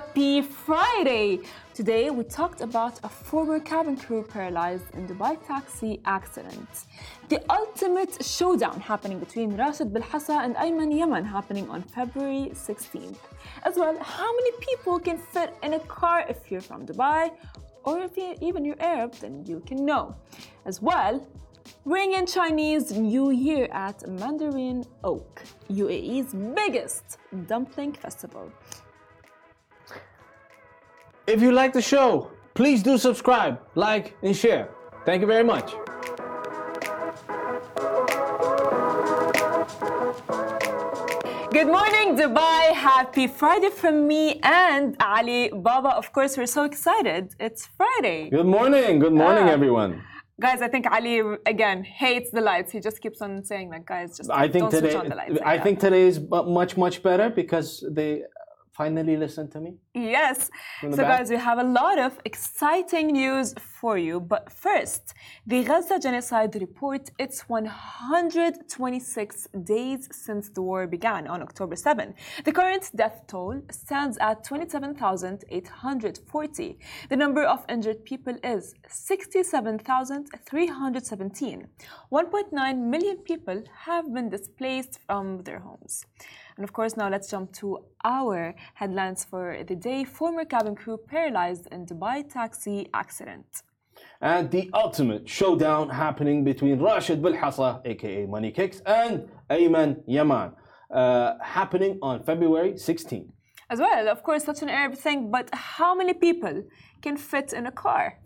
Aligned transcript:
Happy 0.00 0.40
Friday! 0.40 1.40
Today 1.74 2.08
we 2.08 2.24
talked 2.24 2.62
about 2.62 2.98
a 3.04 3.08
former 3.08 3.60
cabin 3.60 3.96
crew 3.98 4.22
paralyzed 4.22 4.88
in 4.94 5.06
Dubai 5.06 5.34
taxi 5.46 6.00
accident. 6.06 6.70
The 7.28 7.38
ultimate 7.50 8.24
showdown 8.24 8.80
happening 8.80 9.18
between 9.18 9.48
Rashed 9.58 9.92
Belhasa 9.92 10.36
and 10.44 10.56
Ayman 10.56 10.90
Yaman 10.98 11.24
happening 11.26 11.68
on 11.68 11.82
February 11.82 12.50
16th. 12.54 13.22
As 13.68 13.74
well, 13.76 13.94
how 14.00 14.30
many 14.38 14.52
people 14.68 14.98
can 14.98 15.18
fit 15.18 15.50
in 15.62 15.74
a 15.74 15.80
car 15.80 16.24
if 16.30 16.50
you're 16.50 16.66
from 16.70 16.86
Dubai 16.86 17.32
or 17.84 18.00
if 18.00 18.16
you, 18.16 18.34
even 18.40 18.64
you're 18.64 18.80
Arab, 18.80 19.12
then 19.16 19.44
you 19.44 19.60
can 19.68 19.84
know. 19.84 20.16
As 20.64 20.80
well, 20.80 21.14
Ring 21.84 22.12
in 22.14 22.26
Chinese 22.26 22.92
New 22.92 23.30
Year 23.30 23.68
at 23.72 24.06
Mandarin 24.08 24.84
Oak, 25.04 25.42
UAE's 25.70 26.34
biggest 26.54 27.18
dumpling 27.46 27.92
festival. 27.92 28.50
If 31.26 31.40
you 31.42 31.52
like 31.52 31.72
the 31.72 31.82
show, 31.82 32.30
please 32.54 32.82
do 32.82 32.98
subscribe, 32.98 33.60
like, 33.74 34.16
and 34.22 34.36
share. 34.36 34.70
Thank 35.04 35.20
you 35.22 35.26
very 35.26 35.44
much. 35.44 35.74
Good 41.52 41.66
morning, 41.66 42.16
Dubai. 42.16 42.72
Happy 42.74 43.26
Friday 43.26 43.70
from 43.70 44.06
me 44.06 44.38
and 44.44 44.96
Ali 45.00 45.50
Baba. 45.52 45.90
Of 45.96 46.12
course, 46.12 46.36
we're 46.36 46.46
so 46.58 46.62
excited. 46.64 47.34
It's 47.40 47.66
Friday. 47.78 48.30
Good 48.30 48.46
morning. 48.46 49.00
Good 49.00 49.12
morning, 49.24 49.46
Ah. 49.48 49.56
everyone. 49.58 49.92
Guys, 50.40 50.62
I 50.62 50.68
think 50.68 50.84
Ali 50.98 51.16
again 51.54 51.78
hates 51.84 52.30
the 52.30 52.40
lights. 52.50 52.70
He 52.72 52.78
just 52.88 52.98
keeps 53.02 53.20
on 53.20 53.44
saying 53.44 53.70
that, 53.70 53.84
guys, 53.84 54.16
just 54.16 54.30
I 54.30 54.46
think 54.48 54.62
don't 54.64 54.70
today. 54.70 54.90
switch 54.92 55.02
on 55.04 55.08
the 55.12 55.16
lights. 55.16 55.38
I 55.54 55.58
think 55.64 55.80
today 55.86 56.04
is 56.12 56.16
much 56.60 56.76
much 56.84 56.96
better 57.08 57.28
because 57.42 57.68
they 57.98 58.12
finally 58.80 59.16
listen 59.26 59.46
to 59.54 59.58
me. 59.64 59.70
Yes. 60.14 60.38
So, 60.80 60.88
back. 60.96 61.08
guys, 61.12 61.26
we 61.34 61.38
have 61.50 61.60
a 61.66 61.68
lot 61.80 61.98
of 62.06 62.12
exciting 62.30 63.06
news 63.22 63.48
for 63.80 63.94
you. 64.06 64.14
But 64.32 64.44
first, 64.66 65.02
the 65.52 65.60
Gaza 65.68 65.96
genocide 66.06 66.52
report 66.66 67.04
its 67.24 67.36
126 67.48 69.48
days 69.74 70.00
since 70.24 70.44
the 70.54 70.62
war 70.68 70.82
began 70.96 71.22
on 71.34 71.38
October 71.48 71.76
7. 71.76 72.14
The 72.46 72.52
current 72.58 72.84
death 73.00 73.18
toll 73.30 73.56
stands 73.84 74.16
at 74.28 74.36
27,840. 74.44 76.78
The 77.10 77.18
number 77.24 77.42
of 77.54 77.58
injured 77.74 78.00
people 78.10 78.36
is 78.54 78.62
67,317. 78.88 81.58
1.9 82.12 82.76
million 82.94 83.16
people 83.30 83.58
have 83.86 84.04
been 84.16 84.28
displaced 84.36 84.94
from 85.06 85.24
their 85.46 85.60
homes. 85.68 85.94
And 86.56 86.64
of 86.64 86.72
course, 86.72 86.96
now 86.96 87.08
let's 87.08 87.28
jump 87.30 87.52
to 87.60 87.78
our 88.04 88.54
headlines 88.74 89.24
for 89.24 89.56
the 89.66 89.76
day. 89.76 90.04
Former 90.04 90.44
cabin 90.44 90.74
crew 90.74 90.98
paralyzed 90.98 91.66
in 91.72 91.86
Dubai 91.86 92.30
taxi 92.32 92.88
accident. 92.94 93.46
And 94.20 94.50
the 94.50 94.70
ultimate 94.74 95.28
showdown 95.28 95.88
happening 95.90 96.44
between 96.44 96.78
Rashed 96.78 97.20
Belhasa, 97.20 97.80
aka 97.84 98.26
Money 98.26 98.50
Kicks, 98.50 98.80
and 98.86 99.28
Ayman 99.50 100.02
Yaman, 100.06 100.52
uh, 100.90 101.34
happening 101.42 101.98
on 102.02 102.22
February 102.22 102.72
16th. 102.72 103.30
As 103.70 103.78
well, 103.78 104.08
of 104.08 104.22
course, 104.22 104.44
such 104.44 104.62
an 104.62 104.68
Arab 104.68 104.94
thing, 104.96 105.30
but 105.30 105.48
how 105.52 105.94
many 105.94 106.12
people 106.12 106.64
can 107.02 107.16
fit 107.16 107.52
in 107.52 107.66
a 107.66 107.70
car? 107.70 108.18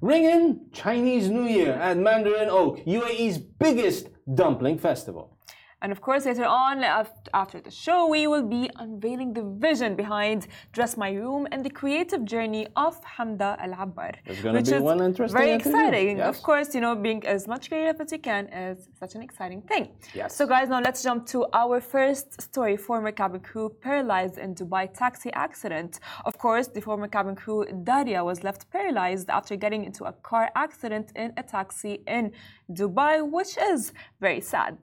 Ring 0.00 0.24
in 0.24 0.60
Chinese 0.72 1.28
New 1.28 1.44
Year 1.44 1.72
at 1.74 1.96
Mandarin 1.98 2.48
Oak, 2.48 2.80
UAE's 2.84 3.38
biggest 3.38 4.08
dumpling 4.34 4.78
festival. 4.78 5.36
And 5.82 5.92
of 5.92 6.00
course, 6.02 6.26
later 6.26 6.44
on, 6.44 6.84
after 7.32 7.58
the 7.60 7.70
show, 7.70 8.06
we 8.06 8.26
will 8.26 8.46
be 8.58 8.70
unveiling 8.76 9.32
the 9.32 9.44
vision 9.66 9.96
behind 9.96 10.46
Dress 10.72 10.96
My 10.98 11.10
Room 11.12 11.48
and 11.52 11.64
the 11.64 11.70
creative 11.70 12.22
journey 12.26 12.66
of 12.76 13.02
Hamda 13.14 13.50
Al 13.58 13.72
Abbar. 13.84 14.12
There's 14.26 14.42
gonna 14.42 14.58
which 14.58 14.68
be 14.68 14.76
is 14.76 14.82
one 14.82 15.00
interesting 15.02 15.38
Very 15.40 15.52
exciting. 15.52 16.18
yes. 16.18 16.28
Of 16.36 16.42
course, 16.42 16.74
you 16.74 16.82
know, 16.82 16.94
being 16.94 17.26
as 17.26 17.48
much 17.48 17.70
creative 17.70 17.98
as 17.98 18.12
you 18.12 18.18
can 18.18 18.42
is 18.48 18.88
such 18.98 19.14
an 19.14 19.22
exciting 19.22 19.62
thing. 19.62 19.88
Yes. 20.14 20.36
So, 20.36 20.46
guys, 20.46 20.68
now 20.68 20.80
let's 20.80 21.02
jump 21.02 21.26
to 21.28 21.46
our 21.54 21.80
first 21.80 22.26
story 22.42 22.76
former 22.76 23.12
cabin 23.12 23.40
crew 23.40 23.70
paralyzed 23.80 24.36
in 24.36 24.54
Dubai 24.54 24.84
taxi 24.92 25.32
accident. 25.32 26.00
Of 26.26 26.36
course, 26.36 26.66
the 26.66 26.82
former 26.82 27.08
cabin 27.08 27.34
crew 27.34 27.64
Daria 27.84 28.22
was 28.22 28.44
left 28.44 28.70
paralyzed 28.70 29.30
after 29.30 29.56
getting 29.56 29.84
into 29.84 30.04
a 30.04 30.12
car 30.12 30.50
accident 30.56 31.06
in 31.16 31.32
a 31.38 31.42
taxi 31.42 32.02
in 32.06 32.32
Dubai, 32.70 33.14
which 33.36 33.56
is 33.56 33.92
very 34.20 34.42
sad. 34.42 34.76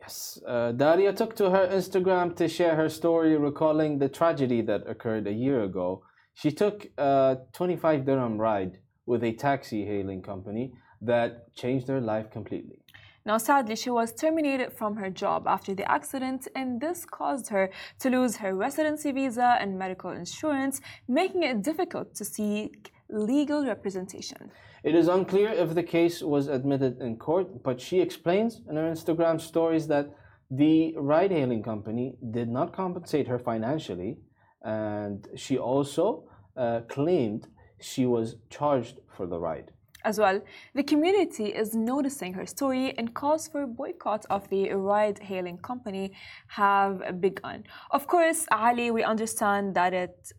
Yes, 0.00 0.40
uh, 0.46 0.72
Daria 0.72 1.12
took 1.12 1.34
to 1.36 1.50
her 1.50 1.66
Instagram 1.66 2.36
to 2.36 2.48
share 2.48 2.76
her 2.76 2.88
story 2.88 3.36
recalling 3.36 3.98
the 3.98 4.08
tragedy 4.08 4.60
that 4.62 4.86
occurred 4.86 5.26
a 5.26 5.32
year 5.32 5.64
ago. 5.64 6.04
She 6.34 6.52
took 6.52 6.86
a 6.96 7.38
25 7.52 8.04
dirham 8.06 8.38
ride 8.38 8.78
with 9.06 9.24
a 9.24 9.32
taxi 9.32 9.84
hailing 9.84 10.22
company 10.22 10.72
that 11.02 11.52
changed 11.54 11.88
her 11.88 12.00
life 12.00 12.30
completely. 12.30 12.78
Now, 13.26 13.38
sadly, 13.38 13.76
she 13.76 13.90
was 13.90 14.12
terminated 14.12 14.72
from 14.72 14.96
her 14.96 15.10
job 15.10 15.46
after 15.46 15.74
the 15.74 15.90
accident, 15.90 16.48
and 16.54 16.80
this 16.80 17.04
caused 17.04 17.48
her 17.48 17.70
to 17.98 18.08
lose 18.08 18.36
her 18.36 18.54
residency 18.54 19.12
visa 19.12 19.58
and 19.60 19.78
medical 19.78 20.10
insurance, 20.10 20.80
making 21.08 21.42
it 21.42 21.62
difficult 21.62 22.14
to 22.14 22.24
seek 22.24 22.92
legal 23.10 23.66
representation. 23.66 24.50
It 24.84 24.94
is 24.94 25.08
unclear 25.08 25.50
if 25.50 25.74
the 25.74 25.82
case 25.82 26.22
was 26.22 26.48
admitted 26.48 27.00
in 27.00 27.16
court, 27.16 27.62
but 27.62 27.80
she 27.80 28.00
explains 28.00 28.60
in 28.68 28.76
her 28.76 28.90
Instagram 28.90 29.40
stories 29.40 29.88
that 29.88 30.10
the 30.50 30.94
ride 30.96 31.30
hailing 31.30 31.62
company 31.62 32.16
did 32.30 32.48
not 32.48 32.72
compensate 32.72 33.26
her 33.28 33.38
financially, 33.38 34.18
and 34.62 35.28
she 35.36 35.58
also 35.58 36.24
uh, 36.56 36.80
claimed 36.88 37.48
she 37.80 38.06
was 38.06 38.36
charged 38.50 38.98
for 39.16 39.26
the 39.26 39.38
ride. 39.38 39.72
As 40.04 40.18
well, 40.18 40.40
the 40.74 40.84
community 40.84 41.46
is 41.46 41.74
noticing 41.74 42.32
her 42.34 42.46
story 42.46 42.96
and 42.96 43.14
calls 43.14 43.48
for 43.48 43.66
boycott 43.66 44.24
of 44.30 44.48
the 44.48 44.70
ride 44.70 45.18
hailing 45.18 45.58
company 45.58 46.12
have 46.46 47.20
begun. 47.20 47.64
Of 47.90 48.06
course, 48.06 48.46
Ali, 48.50 48.90
we 48.90 49.02
understand 49.02 49.74
that 49.74 49.92
it 49.92 50.32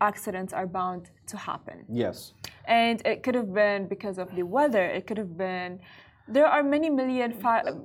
accidents 0.00 0.52
are 0.52 0.66
bound 0.66 1.10
to 1.26 1.36
happen. 1.36 1.84
Yes. 1.88 2.32
And 2.66 2.96
it 3.06 3.22
could 3.22 3.34
have 3.34 3.52
been 3.52 3.86
because 3.86 4.18
of 4.18 4.28
the 4.36 4.42
weather 4.42 4.84
it 4.84 5.06
could 5.06 5.18
have 5.18 5.36
been 5.36 5.78
there 6.28 6.46
are 6.46 6.62
many 6.62 6.90
million 6.90 7.30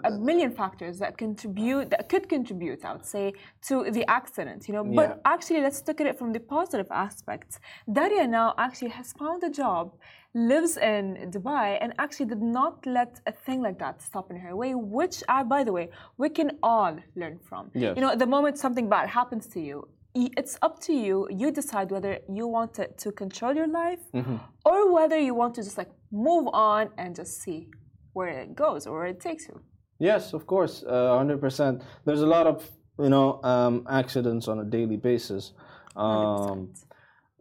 a 0.03 0.11
million 0.11 0.51
factors 0.51 0.97
that 0.97 1.15
contribute 1.17 1.89
that 1.91 2.09
could 2.09 2.27
contribute 2.27 2.83
i 2.83 2.91
would 2.93 3.05
say 3.05 3.31
to 3.61 3.75
the 3.91 4.03
accident 4.09 4.67
you 4.67 4.73
know 4.73 4.83
but 4.83 5.09
Yeah. 5.09 5.33
actually 5.33 5.61
let's 5.61 5.79
look 5.87 6.01
at 6.01 6.07
it 6.11 6.17
from 6.17 6.31
the 6.33 6.39
positive 6.39 6.89
aspects 7.07 7.59
daria 7.97 8.25
now 8.27 8.47
actually 8.57 8.93
has 8.99 9.07
found 9.13 9.39
a 9.43 9.51
job 9.61 9.85
lives 10.33 10.77
in 10.77 11.03
dubai 11.35 11.77
and 11.81 11.89
actually 11.99 12.27
did 12.33 12.41
not 12.41 12.75
let 12.85 13.11
a 13.31 13.33
thing 13.45 13.59
like 13.67 13.77
that 13.85 14.01
stop 14.01 14.25
in 14.31 14.37
her 14.45 14.55
way 14.61 14.73
which 14.73 15.17
uh, 15.29 15.43
by 15.43 15.61
the 15.67 15.73
way 15.77 15.85
we 16.17 16.27
can 16.29 16.49
all 16.63 16.95
learn 17.21 17.37
from 17.49 17.63
Yes. 17.73 17.93
you 17.95 18.01
know 18.03 18.15
the 18.15 18.29
moment 18.35 18.57
something 18.57 18.87
bad 18.95 19.05
happens 19.19 19.45
to 19.53 19.59
you 19.69 19.77
it's 20.13 20.57
up 20.61 20.79
to 20.81 20.93
you 20.93 21.27
you 21.29 21.51
decide 21.51 21.89
whether 21.91 22.19
you 22.27 22.45
want 22.47 22.79
it 22.79 22.97
to 22.97 23.11
control 23.11 23.55
your 23.55 23.67
life 23.67 23.99
or 24.65 24.93
whether 24.93 25.17
you 25.17 25.33
want 25.33 25.55
to 25.55 25.63
just 25.63 25.77
like 25.77 25.89
move 26.11 26.47
on 26.53 26.89
and 26.97 27.15
just 27.15 27.41
see 27.41 27.69
where 28.13 28.27
it 28.27 28.55
goes 28.55 28.85
or 28.87 28.99
where 28.99 29.07
it 29.07 29.19
takes 29.19 29.47
you. 29.47 29.61
Yes, 29.99 30.33
of 30.33 30.45
course, 30.47 30.83
uh, 30.83 31.17
hundred 31.17 31.39
percent. 31.39 31.83
There's 32.05 32.21
a 32.21 32.25
lot 32.25 32.47
of 32.47 32.69
you 32.99 33.09
know 33.09 33.41
um, 33.43 33.85
accidents 33.89 34.47
on 34.47 34.59
a 34.59 34.65
daily 34.65 34.97
basis, 34.97 35.53
um, 35.95 36.73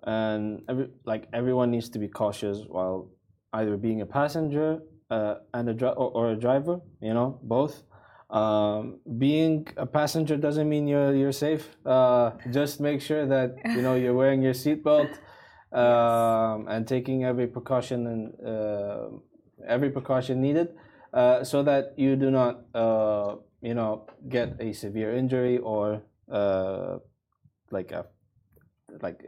and 0.05 0.63
every 0.69 0.89
like 1.05 1.27
everyone 1.33 1.71
needs 1.71 1.89
to 1.91 1.99
be 1.99 2.09
cautious 2.09 2.59
while 2.69 3.11
either 3.55 3.77
being 3.77 4.03
a 4.03 4.07
passenger 4.07 4.81
uh, 5.11 5.37
and 5.55 5.69
a 5.71 5.89
or, 5.93 6.11
or 6.13 6.31
a 6.33 6.37
driver. 6.37 6.81
You 7.01 7.15
know, 7.15 7.39
both. 7.43 7.83
Um, 8.31 9.01
being 9.19 9.67
a 9.77 9.87
passenger 9.87 10.37
doesn't 10.37 10.69
mean 10.69 10.87
you're 10.87 11.15
you're 11.15 11.33
safe. 11.33 11.69
Uh, 11.85 12.31
just 12.51 12.81
make 12.81 13.01
sure 13.03 13.27
that 13.27 13.57
you 13.75 13.83
know 13.83 13.95
you're 13.95 14.15
wearing 14.15 14.41
your 14.43 14.55
seatbelt 14.55 15.11
um, 15.73 16.69
and 16.69 16.87
taking 16.87 17.25
every 17.25 17.47
precaution 17.49 18.07
and 18.07 18.23
uh, 18.47 19.09
every 19.67 19.91
precaution 19.91 20.41
needed 20.41 20.69
uh, 21.13 21.43
so 21.43 21.63
that 21.63 21.95
you 21.97 22.15
do 22.17 22.31
not, 22.31 22.63
uh, 22.75 23.35
you 23.63 23.75
know, 23.75 24.07
get 24.29 24.57
a 24.61 24.73
severe 24.73 25.15
injury 25.17 25.59
or 25.59 26.03
uh, 26.31 26.99
like 27.71 27.91
a 27.91 28.07
like 29.03 29.19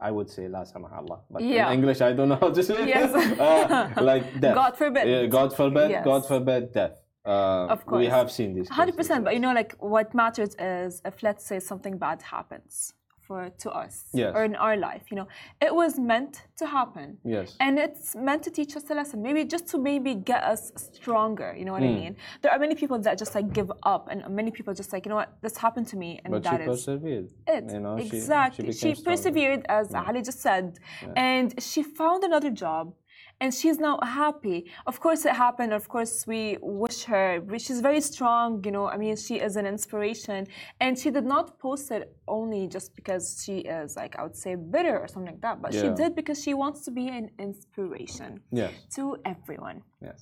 I 0.00 0.10
would 0.12 0.30
say 0.30 0.46
la 0.46 0.62
samahallah, 0.62 1.22
but 1.30 1.42
Yeah. 1.42 1.66
in 1.70 1.78
English 1.82 2.00
I 2.00 2.12
don't 2.12 2.28
know 2.28 2.38
how 2.38 2.50
to 2.50 2.62
say 2.62 2.74
it. 2.82 2.88
Yes. 2.88 3.10
uh, 3.40 3.90
like 4.00 4.40
death. 4.40 4.54
God 4.54 4.76
forbid. 4.76 5.08
Yeah, 5.08 5.26
God 5.26 5.50
forbid. 5.56 5.90
Yes. 5.90 6.04
God 6.04 6.26
forbid 6.26 6.72
death. 6.72 6.94
Uh, 7.24 7.66
Of 7.74 7.84
course. 7.86 8.00
We 8.00 8.06
have 8.06 8.30
seen 8.30 8.54
this. 8.54 8.68
Hundred 8.68 8.92
cases, 8.92 9.08
percent. 9.08 9.24
But 9.24 9.34
you 9.34 9.40
know, 9.40 9.52
like 9.52 9.74
what 9.80 10.14
matters 10.14 10.54
is 10.58 11.02
if 11.04 11.22
let's 11.22 11.44
say 11.44 11.58
something 11.60 11.98
bad 11.98 12.22
happens 12.22 12.94
for 13.26 13.50
to 13.58 13.70
us 13.70 14.06
Yes. 14.14 14.32
or 14.34 14.42
in 14.44 14.56
our 14.56 14.74
life. 14.88 15.04
You 15.10 15.16
know, 15.18 15.28
it 15.60 15.74
was 15.74 15.98
meant 15.98 16.34
to 16.56 16.66
happen. 16.66 17.18
Yes. 17.24 17.56
And 17.60 17.78
it's 17.78 18.16
meant 18.16 18.42
to 18.44 18.50
teach 18.50 18.74
us 18.74 18.88
a 18.88 18.94
lesson, 18.94 19.20
maybe 19.20 19.44
just 19.44 19.66
to 19.72 19.76
maybe 19.90 20.14
get 20.14 20.42
us 20.44 20.72
stronger. 20.94 21.54
You 21.58 21.66
know 21.66 21.72
what 21.72 21.82
I 21.82 21.88
Hmm. 21.92 21.94
mean? 22.04 22.16
There 22.40 22.50
are 22.54 22.58
many 22.58 22.74
people 22.74 22.98
that 23.00 23.18
just 23.18 23.34
like 23.34 23.52
give 23.52 23.70
up, 23.82 24.08
and 24.10 24.18
many 24.40 24.50
people 24.50 24.72
just 24.72 24.90
like, 24.94 25.04
you 25.04 25.10
know 25.10 25.16
what, 25.22 25.32
this 25.42 25.58
happened 25.58 25.88
to 25.88 25.96
me, 25.98 26.10
and 26.24 26.30
But 26.32 26.42
that 26.44 26.56
she 26.56 26.62
is 26.62 26.68
persevered. 26.70 27.28
it. 27.46 27.64
You 27.74 27.80
know, 27.80 27.96
exactly. 27.96 28.72
She, 28.72 28.78
She, 28.80 28.94
stronger. 28.94 29.10
persevered, 29.10 29.66
as 29.68 29.86
Ali 29.94 30.22
just 30.22 30.40
said, 30.40 30.78
and 31.14 31.46
she 31.68 31.82
found 31.82 32.24
another 32.24 32.50
job. 32.64 32.94
And 33.40 33.54
she's 33.54 33.78
now 33.78 33.98
happy. 34.02 34.58
Of 34.86 34.98
course, 35.00 35.24
it 35.24 35.34
happened. 35.34 35.72
Of 35.72 35.88
course, 35.88 36.26
we 36.26 36.56
wish 36.60 37.04
her. 37.04 37.40
She's 37.58 37.80
very 37.80 38.00
strong, 38.00 38.62
you 38.64 38.72
know. 38.72 38.88
I 38.88 38.96
mean, 38.96 39.16
she 39.16 39.36
is 39.36 39.54
an 39.56 39.66
inspiration. 39.66 40.46
And 40.80 40.98
she 40.98 41.10
did 41.10 41.24
not 41.24 41.58
post 41.58 41.90
it 41.92 42.16
only 42.26 42.66
just 42.66 42.96
because 42.96 43.42
she 43.44 43.58
is, 43.58 43.96
like, 43.96 44.18
I 44.18 44.22
would 44.24 44.36
say, 44.36 44.56
bitter 44.56 44.98
or 44.98 45.06
something 45.06 45.32
like 45.32 45.40
that. 45.42 45.62
But 45.62 45.72
she 45.72 45.88
did 45.90 46.16
because 46.16 46.42
she 46.42 46.52
wants 46.54 46.84
to 46.86 46.90
be 46.90 47.08
an 47.08 47.30
inspiration 47.38 48.40
Yes. 48.50 48.72
to 48.96 49.16
everyone. 49.24 49.82
Yes. 50.02 50.18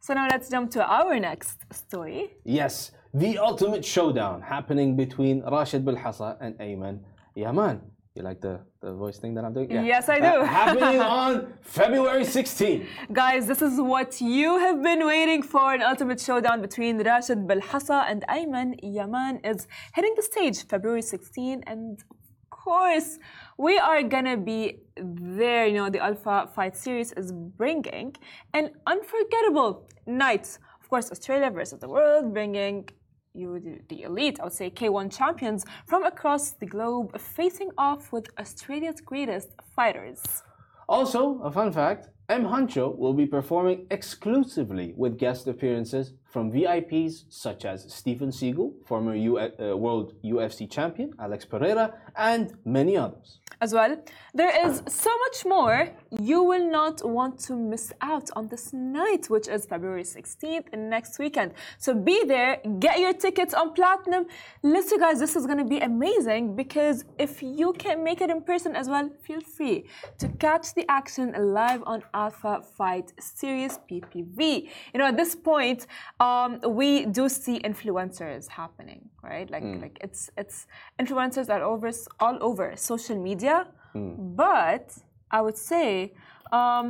So 0.00 0.12
now 0.14 0.26
let's 0.30 0.48
jump 0.50 0.70
to 0.72 0.84
our 0.84 1.18
next 1.18 1.58
story. 1.72 2.30
Yes, 2.44 2.92
the 3.12 3.38
ultimate 3.38 3.84
showdown 3.84 4.42
happening 4.42 4.96
between 4.96 5.42
Rashed 5.42 5.82
Belhasa 5.84 6.36
and 6.40 6.58
Ayman 6.58 7.00
Yaman. 7.34 7.80
You 8.16 8.22
like 8.22 8.40
the, 8.40 8.60
the 8.80 8.92
voice 8.92 9.18
thing 9.18 9.34
that 9.34 9.44
I'm 9.44 9.52
doing? 9.52 9.68
Yes, 9.84 10.08
I 10.08 10.20
do. 10.20 10.44
Happening 10.44 11.00
on 11.00 11.52
February 11.62 12.24
16. 12.24 12.86
Guys, 13.12 13.48
this 13.48 13.60
is 13.60 13.80
what 13.80 14.20
you 14.20 14.56
have 14.56 14.80
been 14.84 15.04
waiting 15.04 15.42
for. 15.42 15.74
An 15.74 15.82
ultimate 15.82 16.20
showdown 16.20 16.62
between 16.62 17.02
Rashed 17.02 17.44
Belhasa 17.48 18.08
and 18.08 18.24
Ayman 18.28 18.78
Yaman 18.84 19.40
is 19.42 19.66
hitting 19.96 20.14
the 20.14 20.22
stage 20.22 20.64
February 20.64 21.02
16. 21.02 21.64
And 21.66 21.98
of 21.98 22.50
course, 22.50 23.18
we 23.58 23.78
are 23.78 24.04
gonna 24.04 24.36
be 24.36 24.78
there. 24.96 25.66
You 25.66 25.78
know, 25.78 25.90
the 25.90 25.98
Alpha 25.98 26.48
Fight 26.54 26.76
Series 26.76 27.10
is 27.14 27.32
bringing 27.32 28.14
an 28.52 28.70
unforgettable 28.86 29.88
night. 30.06 30.56
Of 30.80 30.88
course, 30.88 31.10
Australia 31.10 31.50
versus 31.50 31.80
the 31.80 31.88
world, 31.88 32.32
bringing 32.32 32.88
you 33.34 33.80
the- 33.88 34.02
elite, 34.02 34.38
I 34.40 34.44
would 34.44 34.52
say 34.52 34.70
K1 34.70 35.10
champions 35.10 35.64
from 35.86 36.04
across 36.04 36.52
the 36.52 36.66
globe 36.66 37.18
facing 37.18 37.70
off 37.76 38.12
with 38.12 38.28
Australia's 38.38 39.00
greatest 39.00 39.48
fighters. 39.74 40.22
Also, 40.88 41.40
a 41.42 41.50
fun 41.50 41.72
fact 41.72 42.08
M. 42.28 42.44
Huncho 42.44 42.96
will 42.96 43.12
be 43.12 43.26
performing 43.26 43.86
exclusively 43.90 44.94
with 44.96 45.18
guest 45.18 45.48
appearances 45.48 46.14
from 46.34 46.50
VIPs 46.50 47.14
such 47.30 47.64
as 47.64 47.78
Stephen 48.00 48.32
Siegel, 48.32 48.68
former 48.90 49.14
U- 49.14 49.38
uh, 49.38 49.76
World 49.84 50.08
UFC 50.24 50.68
champion, 50.68 51.08
Alex 51.26 51.44
Pereira, 51.44 51.86
and 52.16 52.44
many 52.64 52.96
others. 52.96 53.28
as 53.60 53.72
well. 53.72 53.92
There 54.40 54.54
is 54.66 54.82
so 54.88 55.10
much 55.24 55.38
more. 55.56 55.78
You 56.30 56.38
will 56.50 56.66
not 56.80 56.96
want 57.16 57.34
to 57.46 57.52
miss 57.72 57.86
out 58.12 58.28
on 58.38 58.44
this 58.52 58.72
night, 58.72 59.22
which 59.34 59.46
is 59.54 59.60
February 59.74 60.02
16th 60.16 60.66
and 60.72 60.90
next 60.96 61.12
weekend. 61.22 61.52
So 61.84 61.90
be 62.10 62.16
there, 62.34 62.52
get 62.86 62.98
your 63.04 63.14
tickets 63.24 63.54
on 63.60 63.66
Platinum. 63.78 64.24
Listen, 64.62 64.98
guys, 65.04 65.18
this 65.24 65.34
is 65.38 65.44
going 65.50 65.62
to 65.66 65.70
be 65.76 65.80
amazing 65.92 66.56
because 66.62 66.96
if 67.26 67.32
you 67.42 67.68
can 67.84 67.96
make 68.08 68.20
it 68.24 68.28
in 68.34 68.40
person 68.52 68.72
as 68.80 68.86
well, 68.92 69.06
feel 69.26 69.40
free 69.56 69.78
to 70.18 70.26
catch 70.46 70.66
the 70.78 70.84
action 71.00 71.26
live 71.60 71.82
on 71.92 71.98
Alpha 72.12 72.54
Fight 72.76 73.08
Series 73.20 73.78
PPV. 73.88 74.68
You 74.92 74.98
know, 74.98 75.06
at 75.12 75.16
this 75.22 75.34
point, 75.52 75.86
um, 76.28 76.50
we 76.80 76.90
do 77.18 77.24
see 77.28 77.56
influencers 77.70 78.44
happening, 78.60 79.02
right? 79.30 79.48
Like, 79.54 79.64
like 79.84 79.96
it's 80.06 80.22
it's 80.40 80.56
influencers 81.02 81.48
are 81.54 81.62
over 81.72 81.90
all 82.24 82.36
over 82.48 82.66
social 82.76 83.18
media, 83.28 83.56
but 84.42 84.86
I 85.36 85.40
would 85.44 85.58
say, 85.72 85.90
um, 86.52 86.86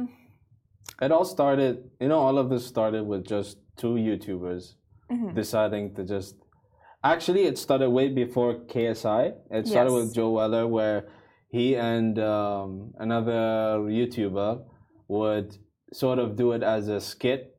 It 1.07 1.11
all 1.17 1.25
started, 1.39 1.75
you 2.03 2.09
know, 2.13 2.21
all 2.27 2.37
of 2.43 2.47
this 2.53 2.65
started 2.75 3.03
with 3.13 3.23
just 3.35 3.53
two 3.81 3.95
YouTubers 4.09 4.65
Mm-hmm. 5.13 5.35
deciding 5.35 5.95
to 5.97 6.03
just. 6.15 6.35
Actually, 7.13 7.43
it 7.51 7.57
started 7.59 7.91
way 7.91 8.09
before 8.09 8.55
KSI. 8.73 9.23
It 9.51 9.67
started 9.69 9.93
Yes. 9.93 9.99
with 10.01 10.15
Joe 10.15 10.31
Weller, 10.37 10.67
where 10.67 10.99
he 11.57 11.77
and 11.77 12.19
um, 12.19 12.95
another 13.07 13.43
YouTuber 13.99 14.65
would 15.09 15.59
sort 15.93 16.19
of 16.19 16.37
do 16.37 16.53
it 16.53 16.63
as 16.63 16.89
a 16.89 17.01
skit. 17.01 17.54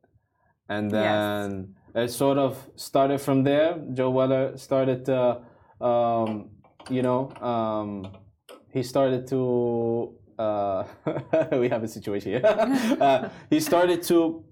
And 0.68 0.90
Yes. 0.90 1.02
then 1.04 1.74
it 1.94 2.08
sort 2.10 2.38
of 2.38 2.56
started 2.76 3.20
from 3.20 3.44
there. 3.44 3.78
Joe 3.94 4.10
Weller 4.10 4.56
started 4.56 5.04
to, 5.06 5.40
um, 5.80 6.50
you 6.90 7.02
know, 7.02 7.30
um, 7.40 8.08
he 8.72 8.82
started 8.82 9.26
to. 9.28 10.14
Uh, 10.38 10.84
we 11.52 11.68
have 11.68 11.82
a 11.82 11.88
situation 11.88 12.32
here. 12.32 12.42
uh, 13.00 13.28
he 13.48 13.58
started 13.60 14.02
to 14.02 14.44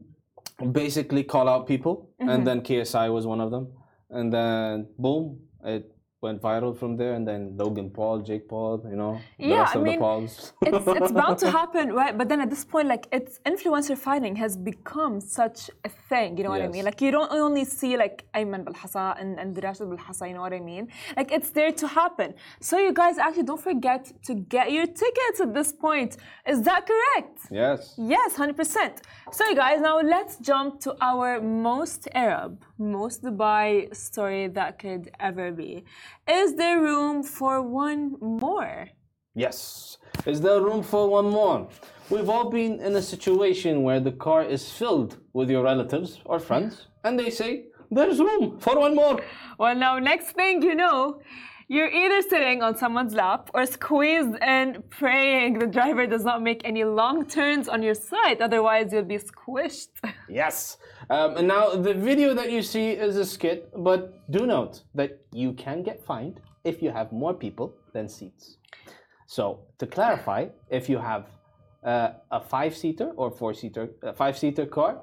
basically 0.73 1.25
call 1.25 1.49
out 1.49 1.67
people, 1.67 2.11
Mm-hmm. 2.21 2.29
and 2.31 2.47
then 2.47 2.61
KSI 2.63 3.13
was 3.13 3.27
one 3.27 3.41
of 3.41 3.51
them, 3.51 3.69
and 4.09 4.33
then 4.33 4.87
boom, 4.99 5.41
it 5.65 5.91
went 6.27 6.39
viral 6.49 6.73
from 6.81 6.93
there. 7.01 7.13
And 7.17 7.25
then 7.31 7.41
Logan 7.61 7.89
Paul, 7.97 8.17
Jake 8.29 8.45
Paul, 8.53 8.73
you 8.93 8.99
know, 9.03 9.13
the 9.39 9.47
Yeah, 9.51 9.61
rest 9.61 9.77
I 9.77 9.79
of 9.79 9.85
mean, 9.87 9.99
the 9.99 10.05
Pauls. 10.07 10.33
it's, 10.69 10.87
it's 11.01 11.13
bound 11.21 11.39
to 11.45 11.49
happen, 11.61 11.85
right? 12.01 12.15
But 12.21 12.27
then 12.31 12.41
at 12.45 12.51
this 12.55 12.65
point, 12.73 12.87
like 12.95 13.05
it's 13.19 13.35
influencer 13.53 13.97
fighting 14.09 14.35
has 14.45 14.53
become 14.73 15.15
such 15.41 15.61
a 15.89 15.91
thing. 16.11 16.29
You 16.39 16.43
know 16.45 16.53
what 16.57 16.63
I 16.69 16.73
mean? 16.77 16.85
Like 16.91 17.01
you 17.05 17.11
don't 17.19 17.33
only 17.45 17.65
see 17.79 17.93
like 18.05 18.17
Ayman 18.39 18.63
Balhassa 18.67 19.07
and, 19.21 19.31
and 19.41 19.49
Rashed 19.65 19.85
Belhasa. 19.93 20.25
You 20.29 20.35
know 20.37 20.45
what 20.47 20.57
I 20.61 20.63
mean? 20.73 20.85
Like 21.19 21.31
it's 21.37 21.51
there 21.59 21.73
to 21.83 21.87
happen. 22.01 22.29
So 22.69 22.75
you 22.87 22.93
guys 23.03 23.17
actually 23.19 23.49
don't 23.51 23.65
forget 23.71 24.03
to 24.29 24.33
get 24.57 24.67
your 24.77 24.87
tickets 25.03 25.39
at 25.45 25.51
this 25.59 25.71
point. 25.87 26.11
Is 26.53 26.59
that 26.69 26.81
correct? 26.93 27.37
yes. 27.51 27.81
Yes, 28.15 28.35
100%. 28.35 28.99
So, 29.37 29.43
you 29.49 29.57
guys, 29.57 29.81
now 29.81 29.97
let's 30.01 30.37
jump 30.51 30.81
to 30.85 30.91
our 31.01 31.41
most 31.41 32.01
Arab, 32.27 32.51
most 32.79 33.23
Dubai 33.23 33.95
story 33.95 34.49
that 34.49 34.79
could 34.79 35.11
ever 35.21 35.53
be. 35.53 35.85
Is 36.29 36.57
there 36.57 36.81
room 36.81 37.23
for 37.23 37.63
one 37.63 38.17
more? 38.21 38.89
Yes. 39.35 39.99
Is 40.27 40.41
there 40.41 40.61
room 40.61 40.83
for 40.83 41.09
one 41.09 41.31
more? 41.31 41.69
We've 42.11 42.29
all 42.29 42.51
been 42.51 42.81
in 42.81 42.95
a 42.97 43.03
situation 43.03 43.83
where 43.83 44.01
the 44.01 44.13
car 44.13 44.43
is 44.45 44.71
filled 44.71 45.19
with 45.33 45.51
your 45.51 45.65
relatives 45.65 46.21
or 46.25 46.39
friends, 46.39 46.87
and 47.03 47.19
they 47.19 47.31
say, 47.31 47.67
There's 47.91 48.19
room 48.19 48.59
for 48.59 48.79
one 48.79 48.95
more. 48.95 49.21
Well, 49.59 49.75
now, 49.75 49.99
next 49.99 50.33
thing 50.33 50.63
you 50.63 50.75
know, 50.75 51.21
you're 51.69 51.91
either 51.91 52.21
sitting 52.23 52.63
on 52.63 52.77
someone's 52.77 53.15
lap 53.15 53.51
or 53.55 53.65
squeezed 53.67 54.37
and 54.43 54.89
praying 54.91 55.59
the 55.59 55.67
driver 55.67 56.07
does 56.07 56.25
not 56.25 56.43
make 56.43 56.61
any 56.65 56.85
long 56.85 57.27
turns 57.27 57.69
on 57.69 57.83
your 57.83 57.95
side, 57.95 58.43
otherwise, 58.43 58.93
you'll 58.93 59.05
be 59.05 59.19
squished. 59.19 59.89
Yes. 60.29 60.79
Um, 61.11 61.37
and 61.37 61.49
now 61.49 61.71
the 61.71 61.95
video 61.95 62.35
that 62.35 62.51
you 62.51 62.63
see 62.63 62.91
is 62.91 63.17
a 63.17 63.25
skit, 63.25 63.71
but 63.77 64.31
do 64.31 64.47
note 64.47 64.83
that 64.95 65.21
you 65.33 65.53
can 65.53 65.83
get 65.83 66.05
fined 66.05 66.41
if 66.65 66.83
you 66.83 66.91
have 66.91 67.13
more 67.13 67.35
people 67.35 67.75
than 67.93 68.09
seats. 68.09 68.57
So 69.27 69.61
to 69.79 69.87
clarify, 69.87 70.47
if 70.71 70.89
you 70.89 70.99
have 70.99 71.27
uh, 71.83 72.13
a 72.31 72.41
five-seater 72.41 73.11
or 73.17 73.31
four-seater, 73.31 73.91
a 74.03 74.13
five-seater 74.13 74.67
car, 74.67 75.03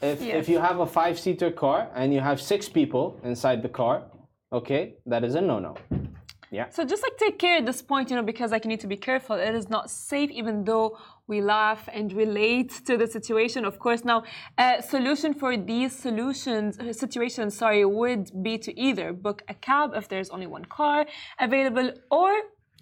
if, 0.00 0.20
Yes. 0.20 0.36
if 0.36 0.48
you 0.48 0.58
have 0.58 0.80
a 0.80 0.86
five-seater 0.86 1.50
car 1.50 1.88
and 1.94 2.12
you 2.12 2.20
have 2.20 2.40
six 2.40 2.68
people 2.68 3.18
inside 3.24 3.62
the 3.62 3.68
car, 3.68 4.02
okay, 4.52 4.94
that 5.06 5.24
is 5.24 5.34
a 5.34 5.40
no-no. 5.40 5.74
So 6.70 6.84
just 6.84 7.02
like 7.02 7.16
take 7.18 7.38
care 7.38 7.56
at 7.60 7.66
this 7.66 7.82
point, 7.82 8.10
you 8.10 8.16
know, 8.16 8.22
because 8.32 8.50
like 8.54 8.64
you 8.64 8.68
need 8.74 8.84
to 8.86 8.92
be 8.96 9.00
careful. 9.08 9.36
It 9.36 9.54
is 9.54 9.68
not 9.76 9.84
safe, 9.90 10.30
even 10.30 10.64
though 10.64 10.98
we 11.26 11.40
laugh 11.40 11.88
and 11.92 12.12
relate 12.24 12.70
to 12.88 12.96
the 12.96 13.08
situation. 13.16 13.64
Of 13.64 13.78
course, 13.78 14.04
now 14.04 14.18
a 14.58 14.82
solution 14.82 15.30
for 15.34 15.56
these 15.56 15.92
solutions 16.06 16.78
uh, 16.78 16.92
situations, 16.92 17.56
sorry, 17.56 17.84
would 17.84 18.26
be 18.42 18.54
to 18.66 18.70
either 18.86 19.12
book 19.12 19.42
a 19.48 19.54
cab 19.54 19.88
if 19.94 20.08
there's 20.08 20.30
only 20.30 20.46
one 20.46 20.66
car 20.78 21.06
available, 21.40 21.88
or 22.10 22.30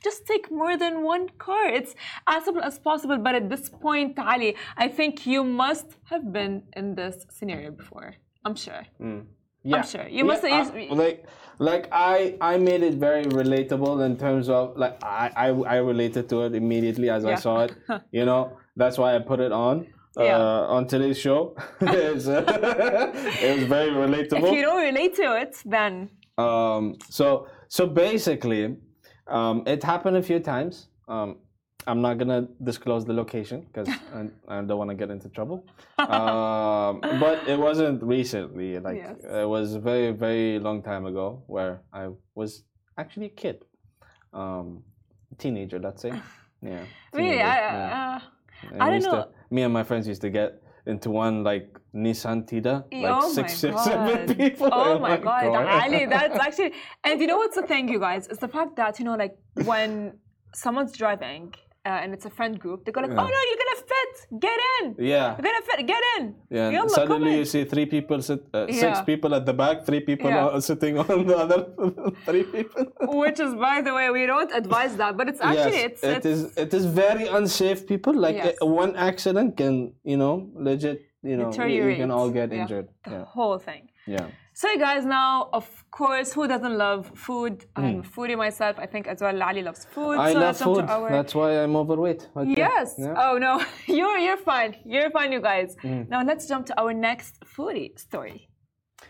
just 0.03 0.27
take 0.27 0.51
more 0.51 0.77
than 0.77 1.03
one 1.03 1.29
car. 1.39 1.67
It's 1.69 1.95
as 2.27 2.45
simple 2.45 2.63
as 2.63 2.79
possible. 2.79 3.19
But 3.19 3.35
at 3.35 3.49
this 3.49 3.69
point, 3.69 4.19
Ali, 4.19 4.57
I 4.77 4.89
think 4.89 5.27
you 5.27 5.45
must 5.45 5.87
have 6.11 6.33
been 6.33 6.55
in 6.75 6.95
this 6.95 7.17
scenario 7.31 7.71
before. 7.71 8.15
I'm 8.45 8.57
sure. 8.57 8.83
Yeah. 9.65 9.83
sure. 9.83 10.07
You 10.09 10.25
must 10.25 10.43
Yeah, 10.43 10.65
have- 10.65 10.75
I- 10.75 10.95
like 10.95 11.27
like 11.59 11.89
I 11.93 12.37
I 12.41 12.57
made 12.59 12.83
it 12.83 12.95
very 12.95 13.25
relatable 13.25 14.05
in 14.07 14.17
terms 14.17 14.49
of 14.49 14.77
like 14.77 14.97
I 15.05 15.31
I, 15.37 15.49
I 15.49 15.77
related 15.77 16.29
to 16.31 16.43
it 16.47 16.55
immediately 16.55 17.09
as 17.11 17.25
I 17.25 17.35
saw 17.37 17.65
it. 17.65 17.73
You 18.19 18.25
know 18.25 18.43
that's 18.77 18.97
why 18.99 19.15
I 19.17 19.19
put 19.21 19.41
it 19.41 19.53
on. 19.53 19.87
Uh, 20.15 20.67
on 20.77 20.87
today's 20.87 21.19
show, 21.19 21.57
It's, 21.81 22.27
uh, 22.29 22.45
it 23.47 23.59
was 23.61 23.67
very 23.77 23.91
relatable. 24.05 24.45
If 24.49 24.53
you 24.57 24.63
don't 24.69 24.83
relate 24.83 25.15
to 25.17 25.27
it, 25.43 25.53
then 25.65 26.11
Um, 26.37 26.97
so 27.19 27.47
so 27.69 27.87
basically, 27.87 28.77
um, 29.39 29.63
it 29.67 29.83
happened 29.83 30.17
a 30.19 30.23
few 30.23 30.41
times. 30.41 30.89
Um, 31.09 31.39
I'm 31.87 32.01
not 32.01 32.19
gonna 32.19 32.47
disclose 32.63 33.05
the 33.05 33.13
location 33.13 33.67
because 33.67 33.89
I, 34.15 34.29
I 34.49 34.61
don't 34.63 34.79
want 34.79 34.91
to 34.91 34.95
get 34.97 35.11
into 35.11 35.29
trouble. 35.29 35.65
Um, 35.99 37.01
but 37.21 37.47
it 37.49 37.59
wasn't 37.59 38.03
recently. 38.03 38.79
Like 38.79 38.97
Yes. 38.99 39.17
it 39.43 39.49
was 39.49 39.75
a 39.75 39.81
very 39.81 40.13
very 40.13 40.59
long 40.59 40.83
time 40.83 41.07
ago 41.07 41.43
where 41.47 41.83
I 41.93 42.09
was 42.35 42.63
actually 42.99 43.27
a 43.27 43.31
kid, 43.43 43.65
um, 44.33 44.83
teenager. 45.39 45.79
Let's 45.79 46.03
say. 46.03 46.13
Yeah. 46.65 46.85
Really, 47.13 47.41
I, 47.43 47.57
yeah. 47.57 48.21
uh, 48.71 48.77
I 48.81 48.87
don't 48.87 48.95
used 49.01 49.11
to- 49.11 49.17
know. 49.17 49.29
me 49.51 49.63
and 49.63 49.73
my 49.75 49.83
friends 49.83 50.07
used 50.07 50.23
to 50.23 50.31
get 50.31 50.63
into 50.87 51.11
one 51.11 51.43
like 51.43 51.77
Nissan 51.93 52.47
Tiida, 52.49 52.75
like 52.93 53.17
oh 53.25 53.33
six, 53.33 53.49
my 53.51 53.57
six, 53.63 53.75
god. 53.75 53.85
seven 53.85 54.35
people. 54.43 54.69
Oh 54.73 54.95
in 54.95 55.03
my 55.03 55.17
god, 55.17 55.43
car. 55.43 55.67
Ali, 55.67 56.07
that's 56.07 56.39
actually 56.47 56.73
and 57.03 57.21
you 57.21 57.27
know 57.27 57.37
what's 57.37 57.57
the 57.57 57.67
thing, 57.67 57.89
you 57.89 57.99
guys? 57.99 58.29
It's 58.29 58.39
the 58.39 58.47
fact 58.47 58.77
that, 58.77 59.01
you 59.01 59.05
know, 59.05 59.17
like 59.17 59.35
when 59.65 59.91
someone's 60.55 60.93
driving 60.97 61.53
uh, 61.85 61.89
and 62.03 62.15
it's 62.15 62.27
a 62.27 62.31
friend 62.31 62.59
group, 62.59 62.85
they 62.85 62.93
go 62.93 63.01
like, 63.01 63.11
Yeah. 63.11 63.23
Oh 63.23 63.29
no, 63.37 63.41
you're 63.49 63.63
gonna 63.65 63.83
fit, 63.95 64.41
get 64.47 64.59
in. 64.77 64.85
yeah. 65.13 65.35
You're 65.37 65.47
gonna 65.49 65.65
fit, 65.69 65.87
get 65.87 66.03
in. 66.17 66.35
Yeah, 66.51 66.71
Yalla, 66.71 66.89
suddenly 66.91 67.33
you 67.39 67.45
see 67.45 67.65
three 67.65 67.87
people 67.87 68.23
sit, 68.23 68.41
uh, 68.55 68.67
six 68.83 69.01
people 69.11 69.35
at 69.35 69.45
the 69.47 69.53
back, 69.63 69.85
three 69.89 70.01
people 70.01 70.31
Yeah. 70.31 70.47
are 70.55 70.61
sitting 70.71 70.99
on 70.99 71.27
the 71.31 71.37
other 71.45 71.61
three 72.29 72.45
people. 72.45 72.85
Which 73.23 73.41
is 73.41 73.55
by 73.55 73.77
the 73.87 73.93
way, 73.99 74.11
we 74.11 74.27
don't 74.27 74.53
advise 74.63 74.97
that, 74.97 75.17
but 75.17 75.29
it's 75.29 75.41
actually 75.41 75.81
yes, 75.83 75.91
it's, 75.93 76.03
it 76.05 76.17
it 76.19 76.25
is 76.35 76.41
it 76.65 76.75
is 76.79 76.85
very 76.87 77.27
unsafe. 77.39 77.81
People 77.95 78.15
like 78.27 78.37
Yes. 78.37 78.57
uh, 78.63 78.67
one 78.85 78.93
accident 79.09 79.57
can, 79.57 79.75
you 80.05 80.17
know, 80.23 80.35
legit, 80.55 81.03
you 81.23 81.37
know, 81.37 81.51
you, 81.67 81.89
you 81.91 81.97
can 81.97 82.11
all 82.11 82.31
get 82.31 82.53
Yeah. 82.53 82.61
injured. 82.63 82.89
the 83.05 83.11
Yeah, 83.17 83.25
whole 83.37 83.59
thing. 83.59 83.83
yeah. 84.07 84.29
So 84.55 84.69
you 84.71 84.79
guys 84.79 85.05
now, 85.07 85.49
of 85.53 85.67
course, 85.91 86.33
who 86.35 86.47
doesn't 86.47 86.77
love 86.77 87.11
food? 87.15 87.65
I'm 87.75 88.01
a 88.01 88.03
foodie 88.03 88.37
myself. 88.37 88.77
I 88.79 88.87
think 88.87 89.07
as 89.07 89.21
well 89.23 89.43
Ali 89.43 89.63
loves 89.63 89.87
food. 89.87 90.17
Hmm. 90.17 90.21
I 90.21 90.33
so 90.33 90.39
love 90.39 90.47
let's 90.47 90.59
jump 90.59 90.75
to 90.77 90.81
food. 90.83 90.91
our- 90.91 91.11
That's 91.11 91.35
why 91.35 91.51
I'm 91.63 91.75
overweight. 91.75 92.29
Yeah, 92.37 92.45
Yes. 92.67 92.95
yeah. 92.99 93.15
Oh 93.25 93.39
no, 93.39 93.53
you're 93.87 94.19
you're 94.19 94.37
fine. 94.37 94.77
You're 94.85 95.11
fine, 95.11 95.33
you 95.33 95.41
guys. 95.41 95.77
Hmm. 95.81 96.03
Now 96.09 96.23
let's 96.23 96.47
jump 96.47 96.67
to 96.67 96.75
our 96.81 96.93
next 96.93 97.41
foodie 97.55 97.99
story. 97.99 98.49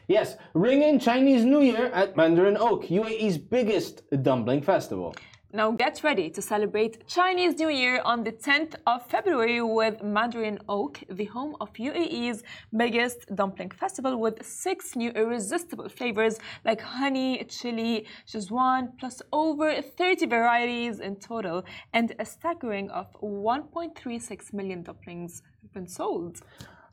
Yes, 0.09 0.37
ring 0.55 0.83
in 0.83 0.99
Chinese 0.99 1.45
New 1.45 1.61
Year 1.61 1.87
at 1.93 2.17
Mandarin 2.17 2.57
Oak, 2.57 2.85
UAE's 2.87 3.37
biggest 3.39 4.03
dumpling 4.23 4.63
festival. 4.63 5.15
Now 5.55 5.71
get 5.71 6.03
ready 6.03 6.31
to 6.31 6.41
celebrate 6.41 7.07
Chinese 7.07 7.59
New 7.59 7.69
Year 7.69 8.01
on 8.07 8.25
the 8.25 8.33
10th 8.33 8.75
of 8.87 9.05
February 9.11 9.61
with 9.61 10.03
Mandarin 10.03 10.59
Oak, 10.67 11.01
the 11.11 11.27
home 11.27 11.57
of 11.61 11.71
UAE's 11.75 12.43
biggest 12.75 13.27
dumpling 13.35 13.71
festival, 13.71 14.17
with 14.19 14.43
six 14.47 14.97
new 14.97 15.11
irresistible 15.11 15.91
flavors 15.91 16.39
like 16.65 16.81
honey, 16.81 17.45
chili, 17.51 18.07
Szechuan, 18.27 18.99
plus 18.99 19.21
over 19.31 19.83
30 19.83 20.25
varieties 20.25 21.01
in 21.01 21.17
total, 21.17 21.67
and 21.93 22.15
a 22.19 22.25
staggering 22.25 22.89
of 22.89 23.09
1.36 23.21 24.55
million 24.55 24.83
dumplings 24.83 25.43
have 25.61 25.73
been 25.75 25.87
sold. 25.87 26.41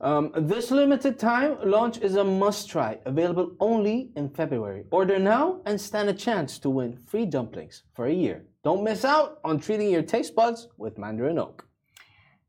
Um, 0.01 0.31
this 0.33 0.71
limited 0.71 1.19
time 1.19 1.57
launch 1.63 1.97
is 1.97 2.15
a 2.15 2.23
must 2.23 2.69
try, 2.69 2.99
available 3.05 3.51
only 3.59 4.11
in 4.15 4.29
February. 4.29 4.85
Order 4.91 5.19
now 5.19 5.59
and 5.65 5.79
stand 5.79 6.07
a 6.07 6.13
chance 6.13 6.57
to 6.59 6.69
win 6.69 6.97
free 7.05 7.25
dumplings 7.25 7.83
for 7.93 8.05
a 8.05 8.13
year. 8.13 8.45
Don't 8.63 8.83
miss 8.83 9.03
out 9.03 9.39
on 9.43 9.59
treating 9.59 9.89
your 9.89 10.01
taste 10.01 10.35
buds 10.35 10.69
with 10.77 10.97
Mandarin 10.97 11.37
Oak. 11.37 11.65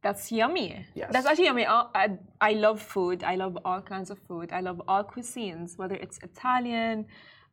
That's 0.02 0.30
yummy. 0.30 0.86
Yes. 0.94 1.10
That's 1.12 1.26
actually 1.26 1.46
yummy. 1.46 1.66
I, 1.66 1.86
I, 1.94 2.18
I 2.40 2.52
love 2.52 2.80
food. 2.80 3.24
I 3.24 3.34
love 3.34 3.58
all 3.64 3.82
kinds 3.82 4.10
of 4.10 4.18
food. 4.20 4.52
I 4.52 4.60
love 4.60 4.80
all 4.86 5.04
cuisines, 5.04 5.76
whether 5.76 5.96
it's 5.96 6.18
Italian, 6.22 7.06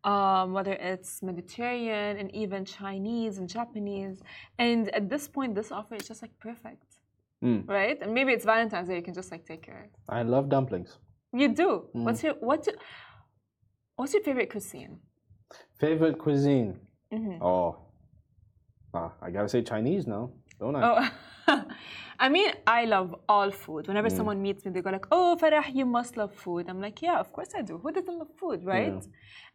um, 0.04 0.54
whether 0.54 0.74
it's 0.74 1.22
Mediterranean, 1.24 2.18
and 2.18 2.34
even 2.34 2.64
Chinese 2.64 3.40
and 3.40 3.50
Japanese. 3.50 4.22
And 4.60 4.90
at 4.96 5.10
this 5.10 5.28
point, 5.28 5.56
this 5.56 5.72
offer 5.72 5.96
is 5.96 6.08
just 6.08 6.22
like 6.22 6.38
perfect. 6.40 6.87
Mm. 7.44 7.68
Right? 7.68 7.98
And 8.02 8.14
maybe 8.14 8.32
it's 8.34 8.46
Valentine's 8.46 8.88
Day, 8.88 8.96
you 8.96 9.02
can 9.04 9.14
just 9.14 9.32
like 9.32 9.46
take 9.46 9.62
care. 9.62 9.90
I 10.10 10.24
love 10.24 10.50
dumplings. 10.50 10.98
You 11.34 11.50
do. 11.50 11.86
Mm. 11.96 12.04
What's 12.04 12.24
your 12.24 12.34
what? 12.36 12.68
What's 13.96 14.14
your 14.14 14.24
favorite 14.24 14.50
cuisine? 14.50 15.00
Favorite 15.80 16.18
cuisine? 16.18 16.80
Mhm. 17.14 17.42
Oh, 17.42 17.78
ah, 18.94 19.12
I 19.22 19.30
gotta 19.30 19.50
say 19.50 19.62
Chinese 19.62 20.08
now, 20.08 20.32
don't 20.60 20.76
I? 20.76 20.82
Oh, 21.48 21.64
I 22.20 22.30
mean, 22.30 22.52
I 22.66 22.86
love 22.86 23.16
all 23.30 23.52
food. 23.52 23.86
Mm. 23.86 23.88
Whenever 23.90 24.10
someone 24.10 24.42
meets 24.42 24.66
me, 24.66 24.72
they 24.72 24.82
go 24.82 24.90
like, 24.90 25.06
"Oh, 25.12 25.38
Farah, 25.40 25.64
you 25.74 25.86
must 25.86 26.18
love 26.18 26.34
food." 26.34 26.68
I'm 26.70 26.82
like, 26.82 27.02
"Yeah, 27.02 27.20
of 27.20 27.32
course 27.32 27.50
I 27.56 27.62
do. 27.62 27.78
Who 27.78 27.92
doesn't 27.92 28.18
love 28.18 28.30
food, 28.36 28.66
right?" 28.66 28.94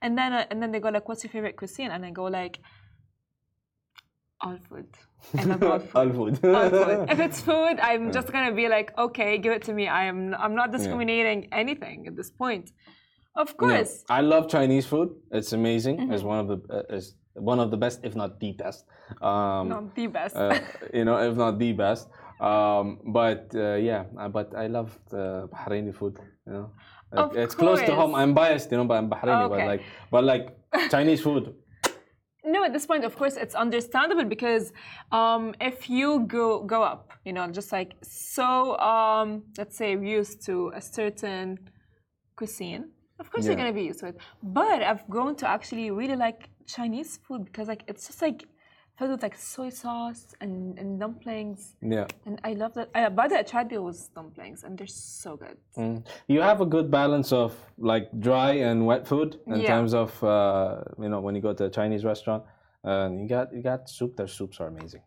And 0.00 0.16
then, 0.16 0.32
uh, 0.32 0.46
and 0.50 0.62
then 0.62 0.70
they 0.70 0.80
go 0.80 0.90
like, 0.90 1.08
"What's 1.08 1.24
your 1.24 1.30
favorite 1.32 1.56
cuisine?" 1.56 1.90
And 1.90 2.04
I 2.06 2.10
go 2.10 2.24
like, 2.24 2.60
"All 4.42 4.58
food. 4.68 4.88
I 5.38 5.42
love 5.44 5.62
all 5.62 5.78
food." 5.80 5.94
All 6.04 6.10
food. 6.40 6.54
All 6.54 6.70
food. 6.70 7.10
If 7.14 7.18
it's 7.26 7.40
food, 7.50 7.76
I'm 7.88 8.04
just 8.12 8.28
gonna 8.34 8.54
be 8.62 8.66
like, 8.76 8.88
"Okay, 8.98 9.38
give 9.38 9.52
it 9.58 9.62
to 9.68 9.72
me." 9.78 9.84
I 10.00 10.02
am. 10.12 10.18
I'm 10.44 10.54
not 10.60 10.68
discriminating 10.76 11.40
anything 11.62 11.98
at 12.08 12.14
this 12.20 12.30
point. 12.30 12.66
Of 13.42 13.48
Yeah. 13.48 13.60
course. 13.62 13.92
I 14.18 14.20
love 14.32 14.42
Chinese 14.56 14.86
food. 14.92 15.08
It's 15.38 15.52
amazing. 15.60 15.96
Mm-hmm. 15.98 16.12
It's 16.12 16.22
one 16.32 16.38
of 16.44 16.46
the 16.52 16.58
uh, 16.76 16.96
is 16.96 17.14
one 17.52 17.60
of 17.64 17.68
the 17.70 17.78
best, 17.84 18.00
if 18.08 18.14
not 18.14 18.30
the 18.44 18.52
best. 18.52 18.84
Um, 19.30 19.68
No, 19.72 19.78
the 19.94 20.06
best. 20.18 20.36
uh, 20.36 20.58
you 20.98 21.04
know, 21.06 21.16
if 21.28 21.34
not 21.36 21.58
the 21.58 21.72
best. 21.72 22.08
Um, 22.40 22.86
but 23.18 23.42
uh, 23.54 23.76
yeah, 23.88 24.04
uh, 24.18 24.28
but 24.28 24.48
I 24.54 24.66
love 24.66 24.90
the 25.14 25.48
Bahraini 25.54 25.94
food. 25.94 26.18
You 26.46 26.52
know, 26.52 26.66
Of 27.12 27.36
it's 27.36 27.54
close 27.54 27.80
to 27.88 27.94
home. 27.94 28.12
I'm 28.20 28.34
biased, 28.34 28.70
you 28.72 28.76
know, 28.78 28.84
but 28.90 28.96
I'm 29.00 29.08
Bahraini. 29.08 29.48
But 29.48 29.60
like, 29.70 29.82
but 30.10 30.24
like 30.24 30.44
Chinese 30.90 31.20
food. 31.22 31.54
No, 32.52 32.62
at 32.64 32.72
this 32.74 32.84
point, 32.84 33.04
of 33.06 33.16
course, 33.16 33.36
it's 33.44 33.54
understandable 33.54 34.26
because 34.26 34.74
um, 35.10 35.54
if 35.58 35.88
you 35.88 36.08
go 36.38 36.62
go 36.74 36.82
up, 36.82 37.04
you 37.24 37.32
know, 37.32 37.44
just 37.50 37.72
like 37.78 37.90
so, 38.02 38.76
um, 38.78 39.28
let's 39.56 39.74
say 39.80 39.88
used 39.96 40.44
to 40.48 40.54
a 40.80 40.82
certain 40.98 41.58
cuisine, 42.36 42.84
of 43.18 43.30
course 43.30 43.46
you're 43.46 43.60
gonna 43.62 43.72
be 43.72 43.86
used 43.90 44.00
to 44.00 44.06
it. 44.08 44.16
But 44.42 44.82
I've 44.82 45.04
grown 45.08 45.34
to 45.36 45.48
actually 45.48 45.90
really 45.90 46.18
like 46.26 46.50
Chinese 46.66 47.18
food 47.24 47.46
because 47.46 47.68
like 47.68 47.84
it's 47.88 48.06
just 48.08 48.20
like 48.20 48.44
filled 48.98 49.10
with 49.12 49.22
like 49.22 49.36
soy 49.36 49.70
sauce 49.70 50.26
and, 50.40 50.78
and 50.78 51.00
dumplings, 51.00 51.74
Yeah. 51.80 52.06
and 52.26 52.40
I 52.44 52.52
love 52.54 52.74
that. 52.74 52.90
Uh, 52.94 53.10
by 53.10 53.28
the 53.28 53.34
way, 53.34 53.40
I 53.40 53.42
tried 53.42 53.70
those 53.70 54.08
dumplings, 54.08 54.64
and 54.64 54.76
they're 54.78 54.86
so 54.86 55.36
good. 55.36 55.56
Mm. 55.76 56.04
You 56.28 56.40
have 56.40 56.60
a 56.60 56.66
good 56.66 56.90
balance 56.90 57.32
of 57.32 57.54
like 57.78 58.08
dry 58.20 58.52
and 58.52 58.86
wet 58.86 59.06
food 59.06 59.40
in 59.46 59.60
Yeah. 59.60 59.66
terms 59.74 59.94
of 59.94 60.22
uh, 60.22 60.82
you 60.98 61.08
know 61.08 61.20
when 61.20 61.34
you 61.34 61.40
go 61.40 61.52
to 61.54 61.64
a 61.64 61.70
Chinese 61.70 62.04
restaurant. 62.04 62.44
And 62.84 63.20
you 63.20 63.28
got 63.28 63.52
you 63.54 63.62
got 63.62 63.88
soup. 63.88 64.16
Their 64.16 64.26
soups 64.26 64.58
are 64.60 64.66
amazing. 64.66 65.02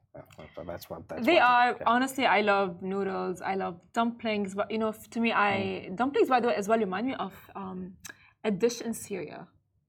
That's 0.66 0.90
what 0.90 1.02
that's 1.10 1.26
They 1.26 1.40
are 1.40 1.72
yeah. 1.78 1.84
honestly. 1.94 2.26
I 2.26 2.40
love 2.40 2.82
noodles. 2.82 3.42
I 3.42 3.56
love 3.56 3.76
dumplings. 3.92 4.56
But 4.56 4.72
you 4.72 4.78
know, 4.78 4.94
to 5.14 5.20
me, 5.20 5.34
I 5.34 5.52
Mm. 5.90 5.96
dumplings 5.98 6.30
by 6.30 6.40
the 6.40 6.48
way 6.48 6.56
as 6.56 6.70
well 6.70 6.80
remind 6.80 7.06
me 7.08 7.16
of 7.16 7.34
um, 7.54 7.80
a 8.46 8.52
dish 8.64 8.80
in 8.80 8.94
Syria 8.94 9.40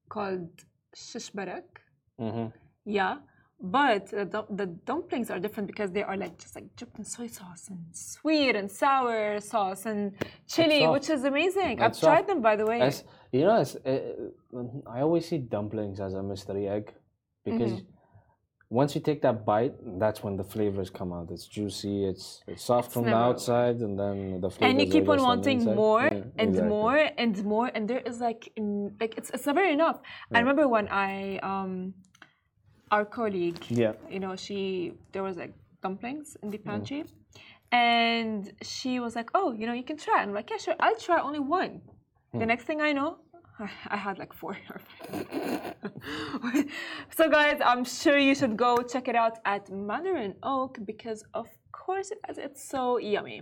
called 0.08 0.48
shish 0.96 1.30
barak. 1.30 1.80
Mhm. 2.20 2.52
Yeah, 2.84 3.18
but 3.60 4.06
the, 4.08 4.44
the 4.50 4.66
dumplings 4.66 5.30
are 5.30 5.38
different 5.40 5.66
because 5.66 5.90
they 5.90 6.02
are 6.02 6.16
like 6.16 6.38
just 6.38 6.54
like 6.54 6.74
dripped 6.76 6.98
in 6.98 7.04
soy 7.04 7.26
sauce 7.26 7.68
and 7.68 7.84
sweet 7.92 8.54
and 8.54 8.70
sour 8.70 9.40
sauce 9.40 9.86
and 9.86 10.12
chili, 10.46 10.86
which 10.86 11.08
is 11.10 11.24
amazing. 11.24 11.78
It's 11.80 11.82
I've 11.82 12.00
tried 12.00 12.26
them 12.26 12.42
by 12.42 12.56
the 12.56 12.66
way. 12.66 12.80
As, 12.82 13.04
you 13.32 13.40
know, 13.46 13.56
as, 13.56 13.76
uh, 13.76 14.00
I 14.86 15.00
always 15.00 15.26
see 15.28 15.38
dumplings 15.38 16.00
as 16.00 16.14
a 16.14 16.22
mystery 16.22 16.68
egg 16.68 16.92
because 17.44 17.72
Mm-hmm. 17.72 18.74
once 18.80 18.94
you 18.96 19.00
take 19.00 19.22
that 19.22 19.46
bite, 19.46 19.74
that's 20.00 20.22
when 20.24 20.36
the 20.36 20.44
flavors 20.44 20.90
come 20.90 21.12
out. 21.12 21.30
It's 21.30 21.46
juicy. 21.46 22.04
It's 22.04 22.42
it's 22.48 22.64
soft 22.64 22.92
from 22.92 23.04
the 23.04 23.14
outside, 23.28 23.76
and 23.86 23.94
then 23.98 24.40
the 24.40 24.50
flavors. 24.50 24.70
and 24.70 24.80
you 24.80 24.86
keep 24.94 25.08
on 25.08 25.22
wanting 25.22 25.58
more 25.82 26.02
Yeah, 26.12 26.24
and 26.42 26.50
exactly. 26.50 26.68
more 26.76 26.98
and 27.22 27.44
more 27.44 27.70
and 27.74 27.82
there 27.90 28.02
is 28.10 28.20
like 28.20 28.42
in, 28.56 28.94
like 29.00 29.12
it's, 29.18 29.30
it's 29.30 29.46
never 29.46 29.64
enough 29.64 29.98
i 30.34 30.38
remember 30.40 30.66
when 30.76 30.86
i 30.88 31.38
um 31.50 31.94
our 32.90 33.04
colleague 33.04 33.62
Yeah. 33.68 33.92
you 34.10 34.20
know 34.20 34.34
she 34.36 34.92
there 35.12 35.22
was 35.22 35.36
like 35.36 35.54
dumplings 35.82 36.36
in 36.42 36.48
Mm. 36.48 36.52
the 36.52 36.58
pantry 36.58 37.04
and 37.72 38.52
she 38.62 39.00
was 39.00 39.14
like 39.16 39.30
oh 39.34 39.52
you 39.52 39.66
know 39.66 39.72
you 39.72 39.82
can 39.90 39.96
try 39.96 40.22
i'm 40.22 40.32
like 40.32 40.48
yeah 40.50 40.56
sure 40.64 40.76
i'll 40.80 40.96
try 41.08 41.20
only 41.20 41.40
one 41.40 41.80
Hmm. 42.32 42.38
the 42.40 42.46
next 42.46 42.64
thing 42.64 42.80
i 42.80 42.92
know 42.92 43.10
I 43.88 43.96
had 43.96 44.18
like 44.18 44.34
four 44.34 44.54
or 44.72 44.78
five. 44.88 45.74
so, 47.16 47.28
guys, 47.30 47.58
I'm 47.64 47.84
sure 47.86 48.18
you 48.18 48.34
should 48.34 48.54
go 48.54 48.70
check 48.82 49.08
it 49.08 49.16
out 49.16 49.38
at 49.46 49.70
Mandarin 49.70 50.34
Oak 50.42 50.78
because, 50.84 51.24
of 51.32 51.48
course. 51.72 52.12
It's 52.28 52.62
so 52.62 52.98
yummy. 52.98 53.40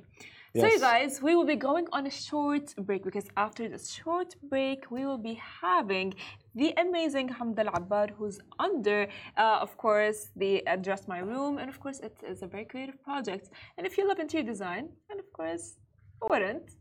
So, 0.56 0.66
you 0.66 0.78
guys, 0.78 1.20
we 1.20 1.34
will 1.34 1.44
be 1.54 1.56
going 1.56 1.86
on 1.96 2.06
a 2.06 2.10
short 2.10 2.66
break 2.86 3.02
because 3.02 3.26
after 3.36 3.68
this 3.68 3.90
short 3.90 4.36
break, 4.50 4.88
we 4.88 5.04
will 5.04 5.18
be 5.30 5.34
having 5.62 6.14
the 6.54 6.72
amazing 6.78 7.28
Hamda 7.28 7.66
Al 7.66 7.74
Abbar, 7.74 8.08
who's 8.16 8.38
under, 8.58 9.08
uh, 9.36 9.58
of 9.60 9.76
course, 9.76 10.30
the 10.36 10.66
Address 10.66 11.08
My 11.08 11.18
Room. 11.18 11.58
And 11.58 11.68
of 11.68 11.80
course, 11.80 12.00
it 12.00 12.16
is 12.26 12.42
a 12.42 12.46
very 12.46 12.64
creative 12.64 13.02
project. 13.02 13.50
And 13.76 13.86
if 13.86 13.98
you 13.98 14.06
love 14.08 14.18
interior 14.18 14.46
design, 14.46 14.88
and 15.10 15.18
of 15.18 15.32
course, 15.32 15.76
who 16.20 16.28
wouldn't, 16.30 16.76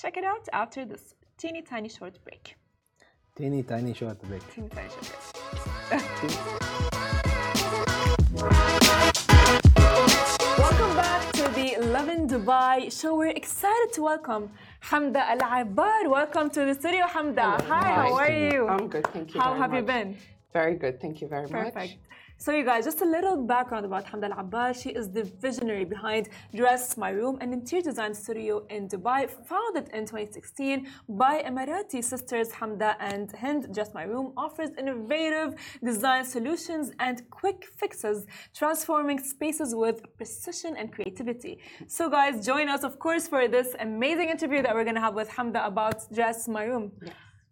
check 0.00 0.16
it 0.16 0.24
out 0.24 0.48
after 0.52 0.84
this 0.84 1.14
teeny 1.36 1.62
tiny 1.62 1.88
short 1.88 2.18
break. 2.24 2.56
Teeny 3.36 3.62
tiny 3.62 3.94
short 3.94 4.20
break. 4.22 4.42
Teeny 4.54 4.68
tiny 4.68 4.90
short 4.90 5.22
break. 5.90 6.40
Dubai 12.30 12.92
show. 12.92 13.16
We're 13.16 13.36
excited 13.42 13.92
to 13.94 14.02
welcome 14.02 14.50
Hamda 14.90 15.22
Al 15.22 15.40
Abbar. 15.40 16.08
Welcome 16.08 16.50
to 16.50 16.64
the 16.64 16.74
studio, 16.74 17.06
Hamda. 17.06 17.62
Hi, 17.68 17.92
how 17.94 18.12
are 18.12 18.28
you? 18.28 18.66
I'm 18.66 18.88
good, 18.88 19.06
thank 19.12 19.32
you. 19.32 19.40
How 19.40 19.54
have 19.54 19.72
you 19.72 19.82
been? 19.82 20.16
Very 20.52 20.74
good, 20.74 21.00
thank 21.00 21.20
you 21.20 21.28
very 21.28 21.46
Perfect. 21.46 21.76
much. 21.76 21.98
So, 22.42 22.52
you 22.52 22.64
guys, 22.64 22.86
just 22.86 23.02
a 23.02 23.04
little 23.04 23.36
background 23.36 23.84
about 23.84 24.06
Hamda 24.06 24.30
Al 24.30 24.38
Abbar. 24.42 24.72
She 24.72 24.88
is 25.00 25.10
the 25.10 25.24
visionary 25.24 25.84
behind 25.84 26.30
Dress 26.54 26.96
My 26.96 27.10
Room, 27.10 27.36
an 27.42 27.52
interior 27.52 27.82
design 27.82 28.14
studio 28.14 28.64
in 28.70 28.88
Dubai, 28.88 29.28
founded 29.28 29.90
in 29.92 30.06
2016 30.06 30.88
by 31.06 31.42
Emirati 31.42 32.02
sisters 32.02 32.48
Hamda 32.50 32.96
and 32.98 33.30
Hind. 33.32 33.74
Dress 33.74 33.92
My 33.92 34.04
Room 34.04 34.32
offers 34.38 34.70
innovative 34.78 35.54
design 35.84 36.24
solutions 36.24 36.92
and 36.98 37.28
quick 37.28 37.66
fixes, 37.76 38.24
transforming 38.56 39.18
spaces 39.18 39.74
with 39.74 40.00
precision 40.16 40.78
and 40.78 40.90
creativity. 40.90 41.58
So, 41.88 42.08
guys, 42.08 42.46
join 42.46 42.70
us, 42.70 42.84
of 42.84 42.98
course, 42.98 43.28
for 43.28 43.48
this 43.48 43.76
amazing 43.80 44.30
interview 44.30 44.62
that 44.62 44.74
we're 44.74 44.84
going 44.84 45.00
to 45.02 45.02
have 45.02 45.14
with 45.14 45.28
Hamda 45.28 45.66
about 45.66 46.10
Dress 46.10 46.48
My 46.48 46.64
Room. 46.64 46.90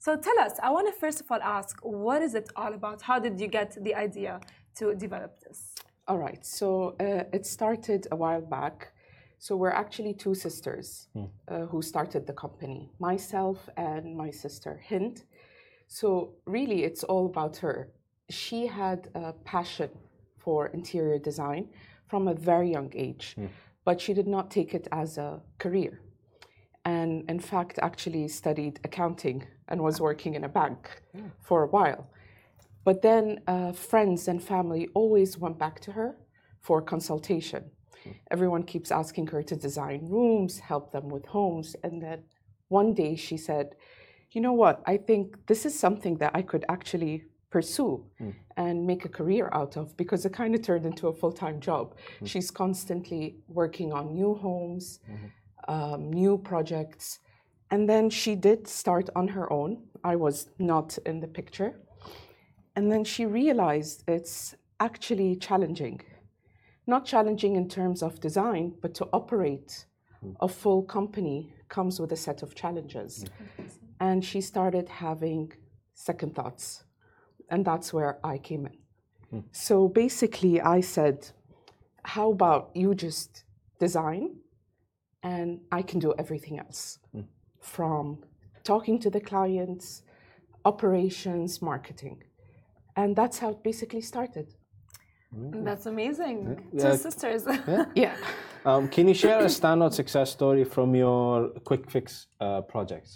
So 0.00 0.16
tell 0.16 0.38
us, 0.38 0.52
I 0.62 0.70
want 0.70 0.86
to 0.86 0.98
first 0.98 1.20
of 1.20 1.26
all 1.28 1.40
ask, 1.42 1.76
what 1.82 2.22
is 2.22 2.34
it 2.34 2.48
all 2.54 2.72
about? 2.72 3.02
How 3.02 3.18
did 3.18 3.40
you 3.40 3.48
get 3.48 3.76
the 3.82 3.96
idea 3.96 4.38
to 4.78 4.94
develop 4.94 5.40
this? 5.40 5.74
All 6.06 6.18
right, 6.18 6.44
so 6.44 6.96
uh, 7.00 7.24
it 7.36 7.44
started 7.46 8.06
a 8.10 8.16
while 8.16 8.40
back. 8.40 8.92
So 9.38 9.56
we're 9.56 9.78
actually 9.84 10.14
two 10.14 10.34
sisters 10.34 11.08
uh, 11.48 11.66
who 11.66 11.80
started 11.82 12.26
the 12.26 12.32
company, 12.32 12.90
myself 12.98 13.68
and 13.76 14.16
my 14.16 14.30
sister 14.30 14.80
Hind. 14.88 15.24
So 15.86 16.34
really, 16.46 16.82
it's 16.84 17.04
all 17.04 17.26
about 17.26 17.56
her. 17.58 17.92
She 18.30 18.66
had 18.66 19.08
a 19.14 19.32
passion 19.44 19.90
for 20.38 20.66
interior 20.68 21.18
design 21.18 21.68
from 22.08 22.26
a 22.28 22.34
very 22.34 22.70
young 22.72 22.90
age, 22.94 23.36
but 23.84 24.00
she 24.00 24.12
did 24.12 24.26
not 24.26 24.50
take 24.50 24.74
it 24.74 24.88
as 24.92 25.18
a 25.18 25.40
career. 25.58 26.00
And 26.84 27.28
in 27.30 27.38
fact, 27.38 27.78
actually 27.82 28.28
studied 28.28 28.80
accounting 28.84 29.46
and 29.68 29.80
was 29.80 30.00
working 30.00 30.34
in 30.34 30.44
a 30.44 30.48
bank 30.48 31.02
for 31.40 31.62
a 31.64 31.68
while. 31.68 32.10
But 32.88 33.02
then 33.02 33.40
uh, 33.46 33.72
friends 33.72 34.28
and 34.28 34.42
family 34.42 34.88
always 34.94 35.36
went 35.36 35.58
back 35.58 35.78
to 35.80 35.92
her 35.92 36.16
for 36.62 36.80
consultation. 36.80 37.64
Everyone 38.30 38.62
keeps 38.62 38.90
asking 38.90 39.26
her 39.26 39.42
to 39.42 39.54
design 39.56 40.08
rooms, 40.08 40.58
help 40.58 40.90
them 40.90 41.10
with 41.10 41.26
homes. 41.26 41.76
And 41.84 42.02
then 42.02 42.22
one 42.68 42.94
day 42.94 43.14
she 43.14 43.36
said, 43.36 43.74
You 44.30 44.40
know 44.40 44.54
what? 44.54 44.82
I 44.86 44.96
think 44.96 45.36
this 45.48 45.66
is 45.66 45.78
something 45.78 46.16
that 46.16 46.30
I 46.34 46.40
could 46.40 46.64
actually 46.70 47.24
pursue 47.50 48.06
and 48.56 48.86
make 48.86 49.04
a 49.04 49.10
career 49.10 49.50
out 49.52 49.76
of 49.76 49.94
because 49.98 50.24
it 50.24 50.32
kind 50.32 50.54
of 50.54 50.62
turned 50.62 50.86
into 50.86 51.08
a 51.08 51.12
full 51.12 51.32
time 51.32 51.60
job. 51.60 51.94
She's 52.24 52.50
constantly 52.50 53.36
working 53.48 53.92
on 53.92 54.14
new 54.14 54.32
homes, 54.34 55.00
um, 55.74 56.10
new 56.10 56.38
projects. 56.38 57.18
And 57.70 57.86
then 57.86 58.08
she 58.08 58.34
did 58.34 58.66
start 58.66 59.10
on 59.14 59.28
her 59.28 59.52
own. 59.52 59.82
I 60.02 60.16
was 60.16 60.48
not 60.58 60.96
in 61.04 61.20
the 61.20 61.28
picture. 61.28 61.74
And 62.78 62.92
then 62.92 63.02
she 63.02 63.26
realized 63.26 64.04
it's 64.06 64.54
actually 64.78 65.34
challenging. 65.34 66.00
Not 66.86 67.04
challenging 67.04 67.56
in 67.56 67.68
terms 67.68 68.04
of 68.04 68.20
design, 68.20 68.72
but 68.80 68.94
to 68.98 69.08
operate 69.12 69.86
hmm. 70.20 70.34
a 70.40 70.46
full 70.46 70.84
company 70.84 71.52
comes 71.68 71.98
with 71.98 72.12
a 72.12 72.16
set 72.16 72.44
of 72.44 72.54
challenges. 72.54 73.24
And 73.98 74.24
she 74.24 74.40
started 74.40 74.88
having 74.88 75.52
second 75.94 76.36
thoughts. 76.36 76.84
And 77.50 77.64
that's 77.64 77.92
where 77.92 78.20
I 78.22 78.38
came 78.38 78.66
in. 78.66 78.76
Hmm. 79.30 79.46
So 79.50 79.88
basically, 79.88 80.60
I 80.60 80.80
said, 80.80 81.28
How 82.04 82.30
about 82.30 82.70
you 82.74 82.94
just 82.94 83.42
design 83.80 84.36
and 85.24 85.62
I 85.72 85.82
can 85.82 85.98
do 85.98 86.14
everything 86.16 86.60
else 86.60 87.00
hmm. 87.10 87.22
from 87.60 88.22
talking 88.62 89.00
to 89.00 89.10
the 89.10 89.20
clients, 89.20 90.04
operations, 90.64 91.60
marketing. 91.60 92.22
And 92.98 93.14
that's 93.14 93.38
how 93.38 93.50
it 93.50 93.62
basically 93.62 94.00
started. 94.12 94.46
That's 95.68 95.86
amazing. 95.86 96.38
Yeah. 96.46 96.82
Two 96.82 96.88
Yeah. 96.88 96.96
sisters. 97.06 97.42
Yeah. 98.04 98.16
Um, 98.64 98.88
can 98.94 99.04
you 99.10 99.14
share 99.14 99.40
a 99.40 99.50
standout 99.60 99.92
success 100.00 100.28
story 100.38 100.64
from 100.64 100.88
your 100.94 101.30
quick 101.68 101.84
fix 101.94 102.26
uh, 102.40 102.60
projects? 102.72 103.10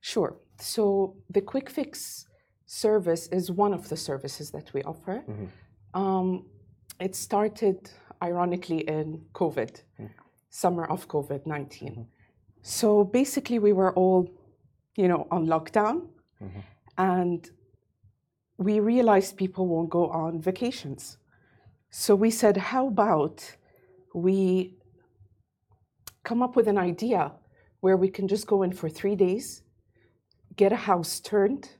Sure. 0.00 0.32
So 0.74 0.82
the 1.36 1.40
quick 1.52 1.68
fix 1.70 2.26
service 2.66 3.24
is 3.38 3.44
one 3.64 3.72
of 3.78 3.82
the 3.88 3.96
services 3.96 4.50
that 4.50 4.66
we 4.74 4.80
offer. 4.92 5.16
Um, 5.94 6.26
it 7.06 7.14
started 7.14 7.78
ironically 8.28 8.80
in 8.96 9.06
COVID, 9.32 9.72
summer 10.50 10.84
of 10.94 11.08
COVID 11.08 11.46
19. 11.46 12.06
So 12.62 13.04
basically, 13.04 13.58
we 13.58 13.72
were 13.72 13.92
all, 14.00 14.20
you 14.96 15.08
know, 15.08 15.26
on 15.30 15.46
lockdown, 15.46 15.96
and 16.98 17.50
we 18.58 18.80
realized 18.80 19.36
people 19.36 19.66
won't 19.66 19.88
go 19.88 20.08
on 20.10 20.40
vacations. 20.40 21.16
So 21.90 22.14
we 22.14 22.30
said, 22.30 22.56
how 22.56 22.88
about 22.88 23.56
we 24.14 24.74
come 26.24 26.42
up 26.42 26.56
with 26.56 26.68
an 26.68 26.76
idea 26.76 27.32
where 27.80 27.96
we 27.96 28.08
can 28.08 28.26
just 28.28 28.46
go 28.46 28.62
in 28.64 28.72
for 28.72 28.88
three 28.88 29.14
days, 29.14 29.62
get 30.56 30.72
a 30.72 30.76
house 30.90 31.20
turned, 31.20 31.70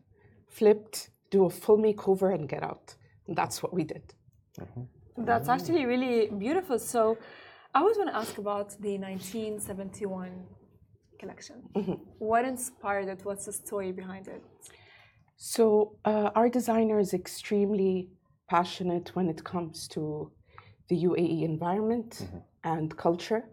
flipped, 0.46 1.10
do 1.30 1.44
a 1.44 1.50
full 1.50 1.78
makeover, 1.78 2.32
and 2.34 2.48
get 2.48 2.62
out. 2.62 2.94
And 3.26 3.36
that's 3.36 3.62
what 3.62 3.74
we 3.74 3.84
did. 3.84 4.14
Mm-hmm. 4.58 5.24
That's 5.24 5.48
actually 5.48 5.84
really 5.84 6.28
beautiful. 6.28 6.78
So, 6.78 7.18
I 7.74 7.80
always 7.80 7.98
want 7.98 8.08
to 8.10 8.16
ask 8.16 8.38
about 8.38 8.70
the 8.80 8.96
1971 8.98 10.30
collection. 11.18 11.56
Mm-hmm. 11.74 11.92
What 12.18 12.44
inspired 12.44 13.08
it? 13.08 13.20
What's 13.24 13.46
the 13.46 13.52
story 13.52 13.92
behind 13.92 14.28
it? 14.28 14.42
So, 15.40 15.96
uh, 16.04 16.30
our 16.34 16.48
designer 16.48 16.98
is 16.98 17.14
extremely 17.14 18.08
passionate 18.50 19.14
when 19.14 19.28
it 19.28 19.44
comes 19.44 19.86
to 19.88 20.32
the 20.88 20.96
UAE 21.04 21.44
environment 21.44 22.28
and 22.64 22.96
culture. 22.96 23.44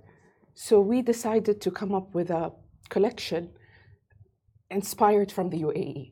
So, 0.56 0.82
we 0.82 1.04
decided 1.04 1.62
to 1.62 1.70
come 1.70 1.94
up 1.94 2.16
with 2.16 2.32
a 2.32 2.52
collection 2.90 3.52
inspired 4.72 5.32
from 5.32 5.52
the. 5.52 5.62
UAE. 5.62 6.12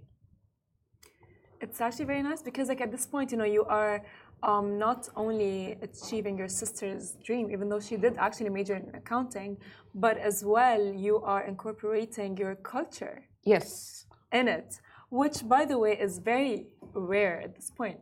It's 1.59 1.81
actually 1.81 2.05
very 2.05 2.21
nice 2.21 2.43
because, 2.43 2.69
like, 2.69 2.81
at 2.81 2.91
this 2.91 3.07
point, 3.07 3.31
you 3.31 3.37
know, 3.37 3.43
you 3.43 3.65
are 3.65 4.03
um, 4.43 4.77
not 4.77 5.09
only 5.15 5.77
achieving 5.81 6.37
your 6.37 6.49
sister's 6.49 7.15
dream, 7.23 7.49
even 7.49 7.67
though 7.67 7.79
she 7.79 7.97
did 7.97 8.15
actually 8.17 8.49
major 8.49 8.75
in 8.75 8.93
accounting, 8.93 9.57
but 9.95 10.17
as 10.17 10.43
well, 10.43 10.83
you 10.93 11.17
are 11.23 11.43
incorporating 11.43 12.37
your 12.37 12.55
culture 12.55 13.23
Yes, 13.43 14.05
in 14.31 14.47
it, 14.47 14.79
which, 15.13 15.47
by 15.47 15.63
the 15.63 15.77
way, 15.77 15.93
is 16.07 16.17
very 16.17 16.65
rare 16.93 17.39
at 17.45 17.55
this 17.55 17.69
point. 17.69 17.99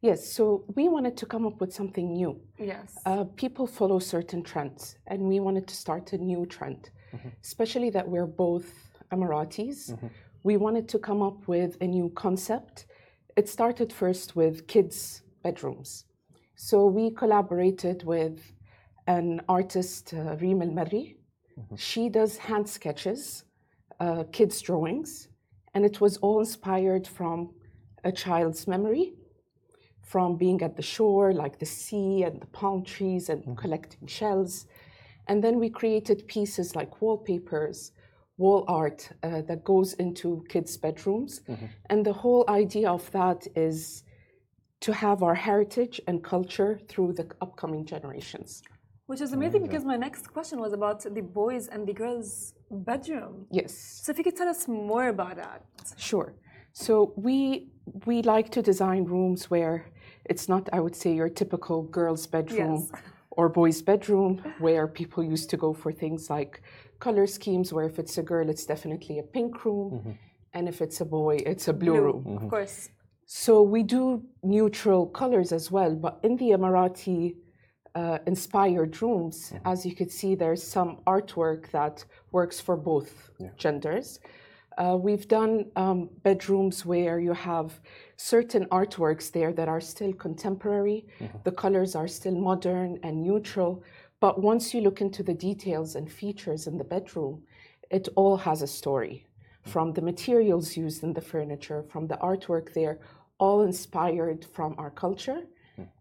yes. 0.00 0.20
So, 0.36 0.64
we 0.76 0.88
wanted 0.88 1.14
to 1.20 1.26
come 1.26 1.44
up 1.46 1.60
with 1.60 1.72
something 1.80 2.06
new. 2.20 2.40
Yes. 2.58 2.96
Uh, 3.04 3.24
people 3.42 3.66
follow 3.66 3.98
certain 3.98 4.42
trends, 4.42 4.96
and 5.10 5.20
we 5.32 5.40
wanted 5.40 5.66
to 5.68 5.74
start 5.84 6.12
a 6.12 6.18
new 6.18 6.46
trend, 6.46 6.90
especially 7.44 7.90
that 7.90 8.06
we're 8.08 8.32
both 8.46 8.68
Emiratis. 9.12 9.80
We 10.42 10.56
wanted 10.56 10.88
to 10.92 10.98
come 10.98 11.20
up 11.28 11.46
with 11.48 11.76
a 11.80 11.86
new 11.86 12.08
concept. 12.24 12.86
It 13.36 13.46
started 13.48 13.92
first 13.92 14.34
with 14.36 14.66
kids' 14.66 15.22
bedrooms. 15.42 16.04
So 16.56 16.86
we 16.86 17.10
collaborated 17.10 18.04
with 18.04 18.38
an 19.06 19.42
artist, 19.48 20.14
uh, 20.14 20.36
Reem 20.40 20.62
El 20.62 20.70
Marri. 20.70 21.16
She 21.76 22.08
does 22.08 22.36
hand 22.38 22.66
sketches, 22.68 23.44
uh, 24.00 24.24
kids' 24.32 24.60
drawings, 24.62 25.27
and 25.78 25.86
it 25.86 26.00
was 26.00 26.16
all 26.16 26.40
inspired 26.40 27.06
from 27.06 27.50
a 28.02 28.10
child's 28.10 28.66
memory 28.66 29.12
from 30.02 30.36
being 30.36 30.60
at 30.60 30.74
the 30.74 30.82
shore, 30.82 31.32
like 31.32 31.60
the 31.60 31.70
sea 31.80 32.24
and 32.24 32.42
the 32.42 32.50
palm 32.58 32.82
trees 32.82 33.28
and 33.28 33.56
collecting 33.56 34.08
shells. 34.08 34.66
And 35.28 35.36
then 35.44 35.60
we 35.60 35.70
created 35.70 36.26
pieces 36.26 36.74
like 36.74 37.00
wallpapers, 37.00 37.92
wall 38.38 38.64
art 38.66 39.08
uh, 39.22 39.42
that 39.42 39.62
goes 39.62 39.92
into 40.04 40.44
kids' 40.48 40.76
bedrooms. 40.76 41.42
And 41.90 42.04
the 42.04 42.16
whole 42.22 42.44
idea 42.48 42.90
of 42.90 43.08
that 43.12 43.46
is 43.54 44.02
to 44.80 44.92
have 44.92 45.22
our 45.22 45.36
heritage 45.36 46.00
and 46.08 46.24
culture 46.24 46.80
through 46.88 47.12
the 47.12 47.26
upcoming 47.40 47.84
generations. 47.84 48.64
Which 49.06 49.20
is 49.20 49.32
amazing 49.32 49.62
because 49.62 49.84
my 49.84 49.96
next 49.96 50.26
question 50.36 50.58
was 50.58 50.72
about 50.72 50.98
the 51.18 51.22
boys 51.22 51.68
and 51.68 51.86
the 51.86 51.92
girls' 51.92 52.54
bedroom. 52.70 53.46
Yes. 53.50 54.00
So 54.02 54.12
if 54.12 54.18
you 54.18 54.24
could 54.24 54.36
tell 54.36 54.48
us 54.48 54.68
more 54.68 55.08
about 55.08 55.36
that. 55.36 55.62
Sure. 55.96 56.34
So 56.72 57.12
we 57.16 57.70
we 58.06 58.22
like 58.22 58.50
to 58.50 58.62
design 58.62 59.04
rooms 59.04 59.50
where 59.50 59.86
it's 60.24 60.48
not, 60.48 60.68
I 60.72 60.80
would 60.80 60.94
say, 60.94 61.14
your 61.14 61.28
typical 61.28 61.82
girl's 61.82 62.26
bedroom 62.26 62.88
Yes. 62.92 63.02
or 63.30 63.48
boy's 63.48 63.80
bedroom, 63.82 64.42
where 64.58 64.86
people 64.86 65.24
used 65.24 65.48
to 65.50 65.56
go 65.56 65.72
for 65.72 65.90
things 65.92 66.28
like 66.28 66.62
color 67.00 67.26
schemes. 67.26 67.72
Where 67.72 67.86
if 67.86 67.98
it's 67.98 68.18
a 68.18 68.22
girl, 68.22 68.48
it's 68.50 68.66
definitely 68.66 69.18
a 69.18 69.22
pink 69.22 69.64
room, 69.64 69.90
mm-hmm. 69.92 70.12
and 70.54 70.68
if 70.68 70.80
it's 70.82 71.00
a 71.00 71.04
boy, 71.04 71.36
it's 71.46 71.68
a 71.68 71.72
blue, 71.72 72.00
room. 72.00 72.26
Of 72.26 72.32
mm-hmm. 72.32 72.48
course. 72.48 72.90
So 73.30 73.62
we 73.62 73.82
do 73.82 74.22
neutral 74.42 75.06
colors 75.06 75.52
as 75.52 75.70
well, 75.70 75.94
but 75.94 76.18
in 76.22 76.36
the 76.36 76.50
Emirati 76.56 77.34
uh, 77.98 78.18
inspired 78.26 78.92
rooms, 79.02 79.52
as 79.64 79.84
you 79.86 79.94
could 79.98 80.12
see, 80.18 80.34
there's 80.34 80.62
some 80.62 80.90
artwork 81.06 81.70
that 81.72 82.04
works 82.30 82.60
for 82.60 82.76
both 82.76 83.30
genders. 83.56 84.20
Uh, 84.76 84.96
we've 85.06 85.26
done 85.26 85.52
um, 85.74 86.08
bedrooms 86.22 86.86
where 86.86 87.18
you 87.18 87.32
have 87.32 87.80
certain 88.16 88.64
artworks 88.66 89.32
there 89.32 89.52
that 89.52 89.68
are 89.74 89.80
still 89.80 90.12
contemporary. 90.12 91.00
The 91.42 91.50
colors 91.50 91.96
are 91.96 92.06
still 92.06 92.38
modern 92.50 93.00
and 93.02 93.14
neutral. 93.28 93.82
But 94.20 94.40
once 94.40 94.72
you 94.72 94.80
look 94.80 95.00
into 95.00 95.22
the 95.24 95.34
details 95.34 95.96
and 95.96 96.06
features 96.22 96.68
in 96.68 96.78
the 96.78 96.84
bedroom, 96.94 97.42
it 97.90 98.08
all 98.14 98.36
has 98.36 98.62
a 98.62 98.66
story 98.80 99.26
from 99.72 99.92
the 99.92 100.02
materials 100.02 100.76
used 100.76 101.02
in 101.02 101.12
the 101.14 101.20
furniture, 101.32 101.82
from 101.92 102.06
the 102.06 102.18
artwork 102.30 102.72
there, 102.74 103.00
all 103.38 103.62
inspired 103.62 104.44
from 104.54 104.76
our 104.78 104.90
culture. 104.90 105.40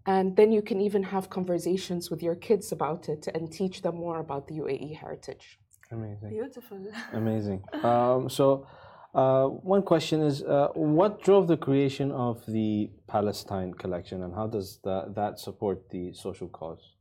And 0.05 0.35
then 0.35 0.51
you 0.51 0.61
can 0.61 0.79
even 0.81 1.03
have 1.03 1.29
conversations 1.29 2.09
with 2.09 2.21
your 2.23 2.35
kids 2.35 2.71
about 2.71 3.09
it 3.09 3.27
and 3.33 3.51
teach 3.51 3.81
them 3.81 3.95
more 3.95 4.19
about 4.19 4.47
the 4.47 4.55
UAE 4.55 4.97
heritage. 4.97 5.59
Amazing. 5.91 6.29
Beautiful. 6.29 6.79
Amazing. 7.13 7.63
Um, 7.83 8.29
so, 8.29 8.67
uh, 9.13 9.45
one 9.75 9.81
question 9.81 10.21
is, 10.21 10.43
uh, 10.43 10.67
what 10.73 11.23
drove 11.23 11.47
the 11.47 11.57
creation 11.57 12.11
of 12.11 12.45
the 12.47 12.91
Palestine 13.07 13.73
collection, 13.73 14.23
and 14.23 14.33
how 14.33 14.47
does 14.47 14.79
that, 14.83 15.15
that 15.15 15.39
support 15.39 15.89
the 15.89 16.13
social 16.13 16.49
cause? 16.49 16.93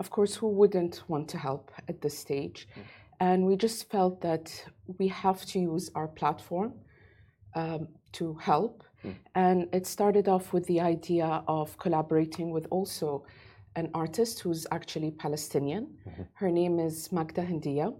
Of 0.00 0.10
course, 0.10 0.34
who 0.34 0.48
wouldn't 0.48 1.02
want 1.08 1.28
to 1.30 1.38
help 1.38 1.70
at 1.88 2.00
this 2.02 2.18
stage? 2.18 2.68
And 3.20 3.46
we 3.46 3.56
just 3.56 3.90
felt 3.90 4.20
that 4.22 4.64
we 4.98 5.08
have 5.08 5.44
to 5.46 5.58
use 5.58 5.90
our 5.94 6.08
platform 6.08 6.74
um, 7.54 7.88
to 8.12 8.34
help. 8.34 8.84
And 9.34 9.68
it 9.72 9.86
started 9.86 10.28
off 10.28 10.52
with 10.52 10.66
the 10.66 10.80
idea 10.80 11.42
of 11.46 11.78
collaborating 11.78 12.50
with 12.50 12.66
also 12.70 13.24
an 13.76 13.90
artist 13.94 14.40
who's 14.40 14.66
actually 14.70 15.10
Palestinian. 15.10 15.86
Her 16.34 16.50
name 16.50 16.78
is 16.78 17.12
Magda 17.12 17.42
Hindiya. 17.42 17.94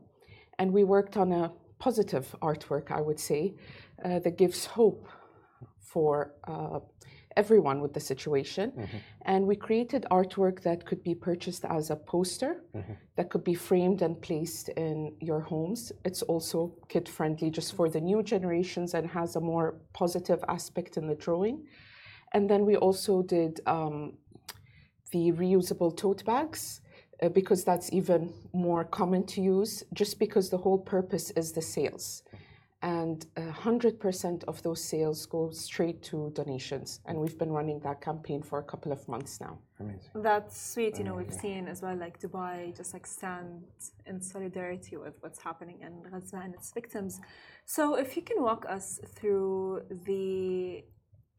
And 0.59 0.73
we 0.73 0.85
worked 0.85 1.17
on 1.17 1.33
a 1.33 1.53
positive 1.79 2.35
artwork, 2.41 2.91
I 2.91 3.01
would 3.01 3.21
say, 3.21 3.55
uh, 4.05 4.19
that 4.21 4.39
gives 4.39 4.65
hope 4.65 5.07
for 5.79 6.33
uh, 6.45 6.81
everyone 7.37 7.81
with 7.81 7.93
the 7.93 8.01
situation. 8.01 8.73
And 9.23 9.47
we 9.47 9.57
created 9.57 10.07
artwork 10.11 10.63
that 10.63 10.87
could 10.87 11.03
be 11.03 11.15
purchased 11.15 11.65
as 11.65 11.91
a 11.91 11.97
poster, 11.97 12.63
that 13.17 13.31
could 13.31 13.45
be 13.45 13.55
framed 13.55 14.01
and 14.03 14.21
placed 14.21 14.69
in 14.71 15.15
your 15.21 15.41
homes. 15.41 15.93
It's 16.05 16.23
also 16.23 16.59
kid 16.89 17.09
friendly 17.09 17.51
just 17.51 17.75
for 17.77 17.89
the 17.89 18.01
new 18.01 18.23
generations 18.23 18.95
and 18.95 19.07
has 19.11 19.37
a 19.37 19.41
more 19.41 19.67
positive 19.93 20.41
aspect 20.49 20.97
in 20.97 21.07
the 21.07 21.15
drawing. 21.15 21.67
And 22.35 22.49
then 22.51 22.65
we 22.67 22.77
also 22.77 23.23
did 23.23 23.61
um, 23.67 24.15
the 25.13 25.33
reusable 25.33 25.97
tote 25.97 26.25
bags. 26.25 26.81
uh, 27.23 27.29
because 27.31 27.65
that's 27.65 27.93
even 27.93 28.33
more 28.53 28.85
common 28.85 29.25
to 29.25 29.41
use, 29.41 29.83
just 29.93 30.19
because 30.19 30.51
the 30.51 30.59
whole 30.59 30.79
purpose 30.79 31.31
is 31.31 31.53
the 31.53 31.63
sales. 31.63 32.23
And 32.87 33.27
uh, 33.37 33.41
100% 33.41 34.45
of 34.45 34.63
those 34.63 34.81
sales 34.81 35.27
go 35.27 35.51
straight 35.51 36.05
to 36.05 36.31
donations. 36.35 37.01
And 37.07 37.19
we've 37.19 37.37
been 37.37 37.51
running 37.51 37.81
that 37.81 38.01
campaign 38.01 38.43
for 38.43 38.61
a 38.61 38.63
couple 38.63 38.93
of 38.93 39.09
months 39.09 39.41
now. 39.41 39.59
Amazing. 39.81 40.11
That's 40.15 40.55
sweet. 40.73 40.97
You 40.97 41.03
know, 41.07 41.15
we've 41.15 41.35
seen 41.35 41.67
as 41.67 41.83
well, 41.83 41.97
like 41.97 42.21
Dubai, 42.21 42.77
just 42.77 42.95
like 42.95 43.05
stand 43.05 43.65
in 44.07 44.21
solidarity 44.21 44.97
with 44.97 45.15
what's 45.19 45.43
happening 45.43 45.79
in 45.83 45.93
Gaza 46.09 46.37
and 46.45 46.55
its 46.55 46.71
victims. 46.71 47.21
So, 47.65 47.97
if 47.97 48.17
you 48.17 48.23
can 48.23 48.41
walk 48.41 48.65
us 48.69 49.01
through 49.17 49.83
the, 50.07 50.85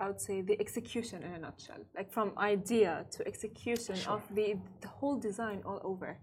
I 0.02 0.08
would 0.08 0.20
say, 0.20 0.42
the 0.42 0.60
execution 0.60 1.24
in 1.24 1.32
a 1.32 1.40
nutshell, 1.40 1.82
like 1.96 2.12
from 2.12 2.34
idea 2.38 3.06
to 3.12 3.26
execution 3.26 3.98
of 4.10 4.22
the, 4.36 4.56
the 4.82 4.90
whole 4.90 5.16
design 5.18 5.62
all 5.66 5.80
over. 5.86 6.20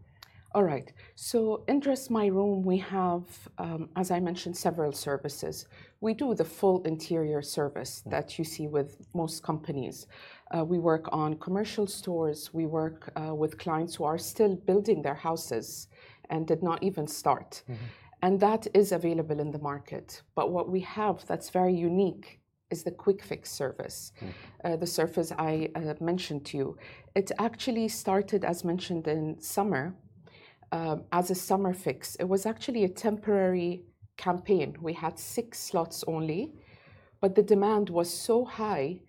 All 0.55 0.63
right. 0.63 0.93
So 1.17 1.65
in 1.67 1.81
Dress 1.81 2.11
My 2.11 2.27
Room, 2.27 2.63
we 2.63 2.79
have, 2.79 3.25
um, 3.59 3.89
as 3.97 4.13
I 4.13 4.21
mentioned, 4.21 4.57
several 4.57 4.93
services. 4.93 5.67
We 6.01 6.15
do 6.15 6.33
the 6.33 6.45
full 6.45 6.81
interior 6.85 7.43
service 7.43 8.05
that 8.07 8.39
you 8.39 8.45
see 8.45 8.69
with 8.69 9.05
most 9.15 9.43
companies. 9.43 10.07
Uh, 10.57 10.65
we 10.65 10.79
work 10.79 11.09
on 11.11 11.39
commercial 11.39 11.89
stores. 11.89 12.55
We 12.55 12.67
work 12.67 13.11
uh, 13.17 13.35
with 13.35 13.59
clients 13.59 13.97
who 13.97 14.05
are 14.05 14.17
still 14.17 14.55
building 14.55 15.03
their 15.03 15.17
houses 15.17 15.89
and 16.31 16.47
did 16.47 16.63
not 16.63 16.85
even 16.85 17.09
start. 17.09 17.65
And 18.23 18.39
that 18.39 18.69
is 18.75 18.93
available 18.93 19.41
in 19.41 19.51
the 19.51 19.59
market. 19.59 20.23
But 20.37 20.53
what 20.53 20.71
we 20.71 20.81
have 20.81 21.27
that's 21.27 21.51
very 21.51 21.75
unique 21.75 22.39
is 22.71 22.85
the 22.85 22.93
quick 22.93 23.25
fix 23.25 23.51
service, 23.51 24.13
uh, 24.65 24.77
the 24.77 24.87
service 24.87 25.33
I 25.33 25.71
uh, 25.75 25.95
mentioned 26.01 26.45
to 26.47 26.57
you. 26.57 26.79
It 27.17 27.33
actually 27.41 27.89
started, 27.89 28.45
as 28.45 28.65
mentioned, 28.65 29.09
in 29.09 29.41
summer 29.41 29.95
um, 30.75 31.05
as 31.13 31.31
a 31.31 31.35
summer 31.37 31.73
fix. 31.73 32.17
It 32.17 32.29
was 32.29 32.47
actually 32.47 32.83
a 32.83 32.89
temporary 32.89 33.85
campaign. 34.17 34.77
We 34.81 34.93
had 34.93 35.19
six 35.19 35.61
slots 35.61 36.03
only, 36.09 36.53
but 37.21 37.37
the 37.37 37.45
demand 37.45 37.91
was 37.91 38.13
so 38.13 38.45
high, 38.45 39.01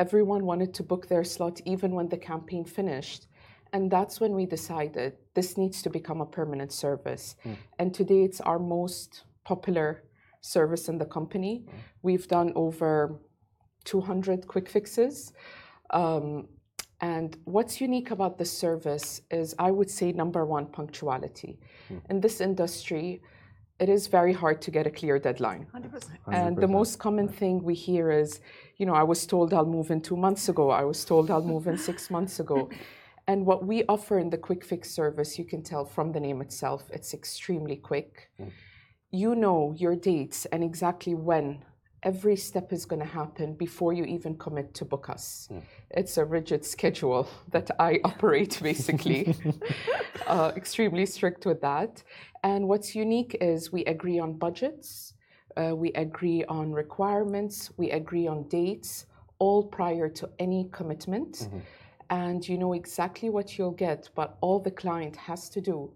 everyone 0.00 0.44
wanted 0.44 0.74
to 0.74 0.82
book 0.82 1.06
their 1.06 1.22
slot 1.22 1.60
even 1.64 1.92
when 1.92 2.08
the 2.08 2.16
campaign 2.16 2.64
finished. 2.64 3.28
And 3.72 3.90
that's 3.90 4.20
when 4.20 4.34
we 4.34 4.44
decided 4.44 5.12
this 5.34 5.56
needs 5.56 5.82
to 5.82 5.90
become 5.90 6.20
a 6.20 6.26
permanent 6.26 6.72
service. 6.72 7.36
And 7.78 7.94
today 7.94 8.22
it's 8.24 8.40
our 8.40 8.58
most 8.58 9.22
popular 9.44 10.02
service 10.40 10.88
in 10.88 10.98
the 10.98 11.06
company. 11.06 11.64
We've 12.02 12.26
done 12.26 12.52
over 12.56 13.20
200 13.84 14.48
quick 14.48 14.68
fixes. 14.68 15.32
Um, 15.90 16.48
and 17.00 17.36
what's 17.44 17.80
unique 17.80 18.10
about 18.10 18.38
the 18.38 18.44
service 18.44 19.20
is, 19.30 19.54
I 19.58 19.70
would 19.70 19.90
say, 19.90 20.12
number 20.12 20.44
one, 20.44 20.66
punctuality. 20.66 21.58
Hmm. 21.88 21.98
In 22.10 22.20
this 22.20 22.40
industry, 22.40 23.20
it 23.80 23.88
is 23.88 24.06
very 24.06 24.32
hard 24.32 24.62
to 24.62 24.70
get 24.70 24.86
a 24.86 24.90
clear 24.90 25.18
deadline. 25.18 25.66
100%. 25.74 26.08
And 26.32 26.56
the 26.56 26.68
most 26.68 26.98
common 26.98 27.28
thing 27.28 27.62
we 27.62 27.74
hear 27.74 28.10
is, 28.10 28.40
you 28.76 28.86
know, 28.86 28.94
I 28.94 29.02
was 29.02 29.26
told 29.26 29.52
I'll 29.52 29.66
move 29.66 29.90
in 29.90 30.00
two 30.00 30.16
months 30.16 30.48
ago. 30.48 30.70
I 30.70 30.84
was 30.84 31.04
told 31.04 31.30
I'll 31.30 31.42
move 31.42 31.66
in 31.66 31.76
six 31.76 32.10
months 32.10 32.40
ago. 32.40 32.70
And 33.26 33.46
what 33.46 33.64
we 33.64 33.84
offer 33.88 34.18
in 34.18 34.28
the 34.28 34.36
quick 34.36 34.62
fix 34.62 34.90
service, 34.90 35.38
you 35.38 35.46
can 35.46 35.62
tell 35.62 35.86
from 35.86 36.12
the 36.12 36.20
name 36.20 36.42
itself, 36.42 36.82
it's 36.92 37.14
extremely 37.14 37.76
quick. 37.76 38.30
Hmm. 38.36 38.48
You 39.10 39.34
know 39.34 39.74
your 39.78 39.96
dates 39.96 40.44
and 40.46 40.62
exactly 40.62 41.14
when 41.14 41.64
every 42.04 42.36
step 42.36 42.72
is 42.72 42.84
going 42.84 43.00
to 43.00 43.08
happen 43.08 43.54
before 43.54 43.92
you 43.92 44.04
even 44.04 44.36
commit 44.36 44.74
to 44.74 44.84
book 44.84 45.08
us. 45.08 45.48
It's 45.90 46.18
a 46.18 46.24
rigid 46.24 46.64
schedule 46.64 47.28
that 47.50 47.70
I 47.78 48.00
operate 48.04 48.60
basically, 48.62 49.34
uh, 50.26 50.52
extremely 50.54 51.06
strict 51.06 51.46
with 51.46 51.60
that. 51.62 52.02
And 52.42 52.68
what's 52.68 52.94
unique 52.94 53.38
is 53.40 53.72
we 53.72 53.84
agree 53.86 54.18
on 54.18 54.34
budgets, 54.34 55.14
uh, 55.56 55.74
we 55.74 55.92
agree 55.92 56.44
on 56.44 56.72
requirements, 56.72 57.72
we 57.78 57.90
agree 57.90 58.26
on 58.26 58.48
dates, 58.48 59.06
all 59.38 59.64
prior 59.64 60.08
to 60.10 60.28
any 60.38 60.68
commitment. 60.72 61.48
And 62.10 62.46
you 62.46 62.58
know 62.58 62.74
exactly 62.74 63.30
what 63.30 63.56
you'll 63.56 63.70
get, 63.70 64.10
but 64.14 64.36
all 64.42 64.60
the 64.60 64.70
client 64.70 65.16
has 65.16 65.48
to 65.50 65.60
do 65.60 65.90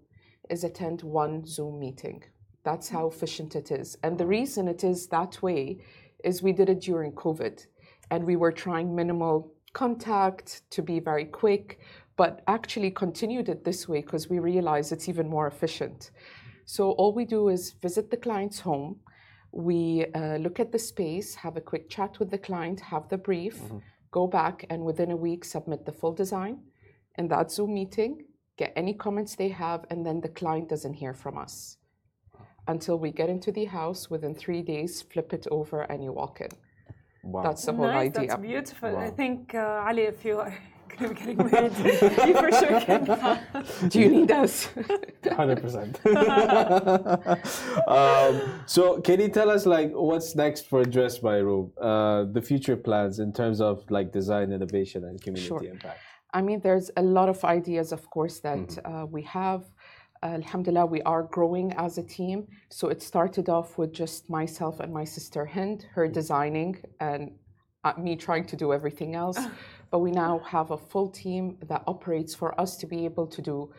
is 0.49 0.63
attend 0.63 1.03
one 1.03 1.45
Zoom 1.45 1.79
meeting. 1.79 2.23
That's 2.69 2.89
how 2.89 3.07
efficient 3.07 3.55
it 3.55 3.71
is. 3.71 3.97
And 4.03 4.15
the 4.15 4.27
reason 4.27 4.67
it 4.67 4.83
is 4.83 5.07
that 5.07 5.41
way 5.41 5.79
is 6.23 6.43
we 6.43 6.53
did 6.59 6.69
it 6.69 6.81
during 6.81 7.11
COVID 7.13 7.65
and 8.11 8.23
we 8.23 8.35
were 8.35 8.51
trying 8.51 8.95
minimal 8.95 9.51
contact 9.73 10.47
to 10.75 10.83
be 10.83 10.99
very 10.99 11.25
quick, 11.25 11.79
but 12.15 12.43
actually 12.45 12.91
continued 12.91 13.49
it 13.49 13.63
this 13.63 13.89
way 13.89 14.01
because 14.01 14.29
we 14.29 14.37
realize 14.37 14.91
it's 14.91 15.09
even 15.09 15.27
more 15.27 15.47
efficient. 15.47 16.11
So 16.65 16.91
all 16.91 17.11
we 17.11 17.25
do 17.25 17.49
is 17.49 17.71
visit 17.81 18.11
the 18.11 18.17
client's 18.17 18.59
home. 18.59 18.97
We 19.51 20.05
uh, 20.13 20.37
look 20.37 20.59
at 20.59 20.71
the 20.71 20.77
space, 20.77 21.33
have 21.33 21.57
a 21.57 21.61
quick 21.71 21.89
chat 21.89 22.19
with 22.19 22.29
the 22.29 22.37
client, 22.49 22.79
have 22.81 23.09
the 23.09 23.17
brief, 23.17 23.59
go 24.11 24.27
back, 24.27 24.67
and 24.69 24.85
within 24.85 25.09
a 25.09 25.17
week 25.17 25.43
submit 25.43 25.87
the 25.87 25.97
full 25.99 26.13
design 26.13 26.59
in 27.17 27.29
that 27.29 27.51
Zoom 27.51 27.73
meeting, 27.73 28.25
get 28.57 28.73
any 28.75 28.93
comments 28.93 29.33
they 29.35 29.49
have, 29.49 29.87
and 29.89 30.05
then 30.05 30.21
the 30.21 30.29
client 30.29 30.69
doesn't 30.69 30.93
hear 30.93 31.15
from 31.15 31.35
us 31.35 31.78
until 32.69 32.97
we 32.99 33.09
get 33.11 33.29
into 33.29 33.51
the 33.51 33.65
house. 33.65 34.09
Within 34.13 34.33
three 34.43 34.61
days, 34.61 34.91
flip 35.11 35.33
it 35.33 35.45
over, 35.57 35.81
and 35.91 36.03
you 36.03 36.11
walk 36.21 36.35
in. 36.45 36.51
Wow. 37.23 37.43
That's 37.43 37.65
the 37.65 37.73
whole 37.73 37.87
nice, 37.87 38.15
idea. 38.15 38.27
That's 38.29 38.41
beautiful. 38.41 38.97
I 38.97 39.09
think, 39.21 39.53
uh, 39.53 39.87
Ali, 39.87 40.03
if 40.13 40.23
you 40.23 40.39
are 40.39 40.53
going 40.97 41.01
to 41.01 41.09
be 41.09 41.19
getting 41.19 41.37
married, 41.51 41.75
you 42.27 42.33
for 42.43 42.51
sure 42.59 42.79
can. 42.87 43.01
Do 43.91 43.99
you 44.03 44.09
need 44.17 44.31
us? 44.31 44.53
Hundred 45.39 45.59
percent. 45.63 45.93
Um, 47.87 48.33
So, 48.75 49.01
can 49.07 49.17
you 49.23 49.29
tell 49.29 49.49
us 49.55 49.65
like 49.65 49.91
what's 50.09 50.35
next 50.43 50.61
for 50.69 50.81
Dress 50.95 51.21
My 51.21 51.37
Room? 51.47 51.65
Uh, 51.89 52.23
the 52.35 52.41
future 52.49 52.77
plans 52.77 53.19
in 53.19 53.33
terms 53.33 53.59
of 53.69 53.73
like 53.89 54.07
design, 54.19 54.47
innovation, 54.57 55.03
and 55.07 55.15
community 55.25 55.47
Sure. 55.47 55.63
impact. 55.63 55.99
I 56.31 56.41
mean, 56.47 56.59
there's 56.67 56.91
a 56.95 57.01
lot 57.01 57.27
of 57.27 57.43
ideas, 57.43 57.91
of 57.91 58.03
course, 58.15 58.39
that 58.47 58.77
uh, 58.85 59.05
we 59.15 59.23
have. 59.23 59.61
Uh, 60.21 60.27
Alhamdulillah, 60.27 60.85
we 60.85 61.01
are 61.03 61.23
growing 61.23 61.73
as 61.73 61.97
a 61.97 62.03
team. 62.03 62.47
So 62.69 62.89
it 62.89 63.01
started 63.01 63.47
off 63.49 63.77
with 63.77 63.93
just 63.93 64.29
myself 64.29 64.79
and 64.79 64.93
my 64.93 65.05
sister 65.05 65.45
Hind, 65.45 65.85
her 65.93 66.07
designing 66.07 66.77
and 66.99 67.31
uh, 67.85 67.93
me 67.97 68.15
trying 68.17 68.45
to 68.47 68.57
do 68.57 68.73
everything 68.73 69.15
else. 69.15 69.39
But 69.91 69.99
we 69.99 70.11
now 70.11 70.39
have 70.39 70.71
a 70.71 70.77
full 70.77 71.09
team 71.09 71.57
that 71.67 71.83
operates 71.87 72.35
for 72.35 72.59
us 72.59 72.77
to 72.77 72.85
be 72.85 73.05
able 73.05 73.27
to 73.27 73.41
do 73.41 73.71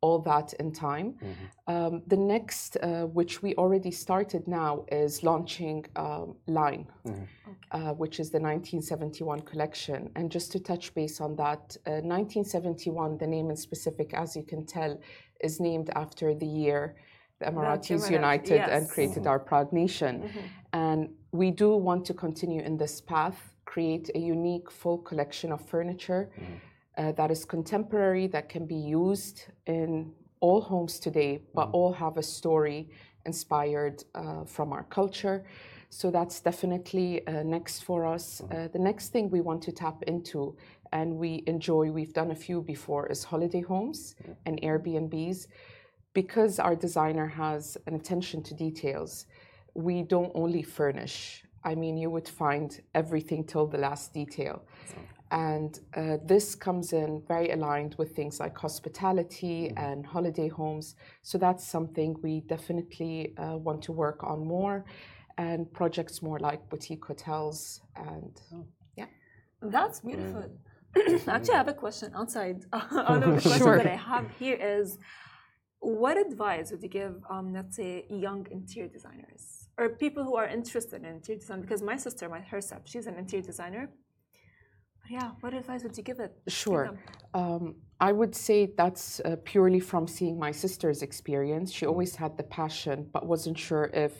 all 0.00 0.18
that 0.20 0.54
in 0.54 0.72
time. 0.72 1.14
Mm-hmm. 1.22 1.74
Um, 1.74 2.02
the 2.06 2.16
next, 2.16 2.78
uh, 2.82 3.04
which 3.06 3.42
we 3.42 3.54
already 3.56 3.90
started 3.90 4.48
now, 4.48 4.84
is 4.90 5.22
launching 5.22 5.84
um, 5.96 6.36
Line, 6.46 6.86
Mm-hmm. 7.06 7.24
uh, 7.72 7.92
which 7.92 8.20
is 8.20 8.30
the 8.30 8.38
1971 8.38 9.40
collection. 9.40 10.10
And 10.16 10.30
just 10.30 10.52
to 10.52 10.60
touch 10.60 10.94
base 10.94 11.20
on 11.20 11.36
that, 11.36 11.76
uh, 11.86 12.00
1971, 12.00 13.18
the 13.18 13.26
name 13.26 13.50
in 13.50 13.56
specific, 13.56 14.14
as 14.14 14.34
you 14.36 14.42
can 14.42 14.64
tell, 14.64 14.98
is 15.42 15.60
named 15.60 15.90
after 15.94 16.34
the 16.34 16.46
year 16.46 16.96
the 17.40 17.46
Emiratis 17.46 18.02
Emirates, 18.02 18.10
united 18.10 18.60
and 18.60 18.82
yes. 18.84 18.92
created 18.92 19.26
our 19.26 19.38
proud 19.38 19.72
nation. 19.72 20.30
And 20.72 21.08
we 21.32 21.50
do 21.50 21.74
want 21.74 22.04
to 22.06 22.14
continue 22.14 22.62
in 22.62 22.76
this 22.76 23.00
path, 23.00 23.54
create 23.64 24.10
a 24.14 24.18
unique 24.18 24.70
full 24.70 24.98
collection 24.98 25.50
of 25.52 25.60
furniture 25.66 26.30
uh, 26.98 27.12
that 27.12 27.30
is 27.30 27.44
contemporary, 27.44 28.26
that 28.28 28.48
can 28.48 28.66
be 28.66 28.74
used 28.74 29.44
in 29.66 30.12
all 30.40 30.60
homes 30.60 30.98
today, 30.98 31.42
but 31.54 31.70
all 31.72 31.92
have 31.92 32.16
a 32.16 32.22
story 32.22 32.90
inspired 33.26 34.04
uh, 34.14 34.44
from 34.44 34.72
our 34.72 34.84
culture. 34.84 35.44
So 35.90 36.10
that's 36.10 36.40
definitely 36.40 37.26
uh, 37.26 37.42
next 37.42 37.82
for 37.82 38.06
us. 38.06 38.40
Uh, 38.50 38.68
the 38.72 38.78
next 38.78 39.08
thing 39.08 39.28
we 39.28 39.40
want 39.40 39.62
to 39.62 39.72
tap 39.72 40.02
into 40.06 40.56
and 40.92 41.16
we 41.16 41.42
enjoy, 41.46 41.90
we've 41.90 42.12
done 42.12 42.30
a 42.30 42.34
few 42.34 42.62
before, 42.62 43.06
is 43.06 43.24
holiday 43.24 43.60
homes 43.60 44.14
and 44.46 44.60
Airbnbs. 44.62 45.46
Because 46.12 46.58
our 46.58 46.74
designer 46.74 47.26
has 47.26 47.76
an 47.86 47.94
attention 47.94 48.42
to 48.42 48.54
details, 48.54 49.26
we 49.74 50.02
don't 50.02 50.32
only 50.34 50.62
furnish. 50.62 51.44
I 51.62 51.74
mean, 51.74 51.96
you 51.96 52.10
would 52.10 52.28
find 52.28 52.80
everything 52.94 53.44
till 53.44 53.66
the 53.66 53.78
last 53.78 54.12
detail. 54.12 54.62
And 55.30 55.78
uh, 55.94 56.16
this 56.24 56.56
comes 56.56 56.92
in 56.92 57.22
very 57.28 57.52
aligned 57.52 57.94
with 57.96 58.16
things 58.16 58.40
like 58.40 58.58
hospitality 58.58 59.72
and 59.76 60.04
holiday 60.04 60.48
homes. 60.48 60.96
So 61.22 61.38
that's 61.38 61.64
something 61.64 62.16
we 62.22 62.40
definitely 62.40 63.34
uh, 63.38 63.56
want 63.56 63.82
to 63.82 63.92
work 63.92 64.24
on 64.24 64.44
more 64.44 64.84
and 65.38 65.72
projects 65.72 66.20
more 66.20 66.40
like 66.40 66.68
boutique 66.68 67.04
hotels 67.04 67.80
and 67.94 68.40
yeah. 68.96 69.06
That's 69.62 70.00
beautiful. 70.00 70.50
Actually, 70.96 71.54
I 71.54 71.58
have 71.58 71.68
a 71.68 71.74
question 71.74 72.12
outside. 72.14 72.64
Out 72.72 73.22
of 73.22 73.34
the 73.36 73.40
questions 73.48 73.58
Sure. 73.58 73.76
that 73.78 73.86
I 73.86 73.96
have 73.96 74.26
here 74.38 74.56
is, 74.56 74.98
what 75.80 76.16
advice 76.18 76.70
would 76.70 76.82
you 76.82 76.88
give, 76.88 77.14
um, 77.30 77.52
let's 77.52 77.76
say, 77.76 78.04
young 78.10 78.46
interior 78.50 78.88
designers 78.88 79.68
or 79.78 79.88
people 79.88 80.22
who 80.24 80.36
are 80.36 80.46
interested 80.46 81.02
in 81.02 81.06
interior 81.06 81.40
design? 81.40 81.60
Because 81.62 81.82
my 81.82 81.96
sister, 81.96 82.28
my 82.28 82.40
herself, 82.40 82.82
she's 82.84 83.06
an 83.06 83.16
interior 83.16 83.44
designer. 83.46 83.90
But 85.02 85.10
yeah, 85.10 85.30
what 85.40 85.54
advice 85.54 85.82
would 85.82 85.96
you 85.96 86.02
give 86.02 86.20
it? 86.20 86.32
Sure. 86.48 86.98
Um, 87.32 87.76
I 88.00 88.12
would 88.12 88.34
say 88.34 88.72
that's 88.76 89.20
uh, 89.20 89.36
purely 89.44 89.80
from 89.80 90.06
seeing 90.06 90.38
my 90.38 90.50
sister's 90.52 91.02
experience. 91.02 91.72
She 91.72 91.86
always 91.86 92.14
had 92.16 92.36
the 92.36 92.42
passion, 92.42 93.08
but 93.12 93.26
wasn't 93.26 93.58
sure 93.58 93.90
if, 93.94 94.12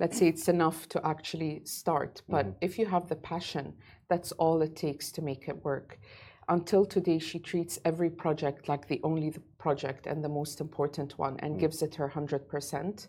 let's 0.00 0.18
say, 0.18 0.28
it's 0.28 0.48
enough 0.48 0.88
to 0.90 1.06
actually 1.06 1.62
start. 1.64 2.22
But 2.28 2.46
if 2.60 2.78
you 2.78 2.86
have 2.86 3.08
the 3.08 3.16
passion, 3.16 3.74
that's 4.08 4.32
all 4.32 4.62
it 4.62 4.76
takes 4.76 5.10
to 5.12 5.22
make 5.22 5.48
it 5.48 5.64
work. 5.64 5.98
Until 6.48 6.84
today, 6.86 7.18
she 7.18 7.38
treats 7.38 7.78
every 7.84 8.08
project 8.08 8.68
like 8.68 8.88
the 8.88 9.00
only 9.04 9.34
project 9.58 10.06
and 10.06 10.24
the 10.24 10.28
most 10.28 10.60
important 10.60 11.18
one 11.18 11.36
and 11.40 11.60
gives 11.60 11.82
it 11.82 11.94
her 11.96 12.08
100%. 12.08 13.08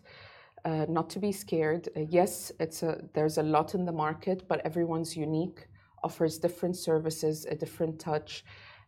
Uh, 0.62 0.84
not 0.88 1.08
to 1.08 1.18
be 1.18 1.32
scared. 1.32 1.88
Uh, 1.96 2.00
yes, 2.00 2.52
it's 2.60 2.82
a, 2.82 3.02
there's 3.14 3.38
a 3.38 3.42
lot 3.42 3.74
in 3.74 3.86
the 3.86 3.92
market, 3.92 4.46
but 4.46 4.60
everyone's 4.66 5.16
unique, 5.16 5.66
offers 6.04 6.38
different 6.38 6.76
services, 6.76 7.46
a 7.46 7.54
different 7.54 7.98
touch, 7.98 8.44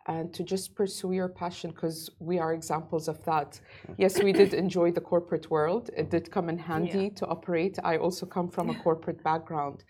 and 0.06 0.32
to 0.34 0.42
just 0.42 0.74
pursue 0.74 1.12
your 1.12 1.28
passion 1.28 1.70
because 1.70 2.10
we 2.18 2.38
are 2.38 2.52
examples 2.52 3.08
of 3.08 3.22
that. 3.24 3.60
Yes, 3.98 4.22
we 4.22 4.32
did 4.32 4.52
enjoy 4.54 4.90
the 4.90 5.00
corporate 5.00 5.50
world. 5.50 5.90
It 5.96 6.10
did 6.10 6.30
come 6.30 6.48
in 6.48 6.58
handy 6.58 7.10
to 7.10 7.26
operate. 7.26 7.78
I 7.84 7.98
also 7.98 8.26
come 8.26 8.48
from 8.48 8.70
a 8.70 8.74
corporate 8.86 9.22
background, 9.22 9.84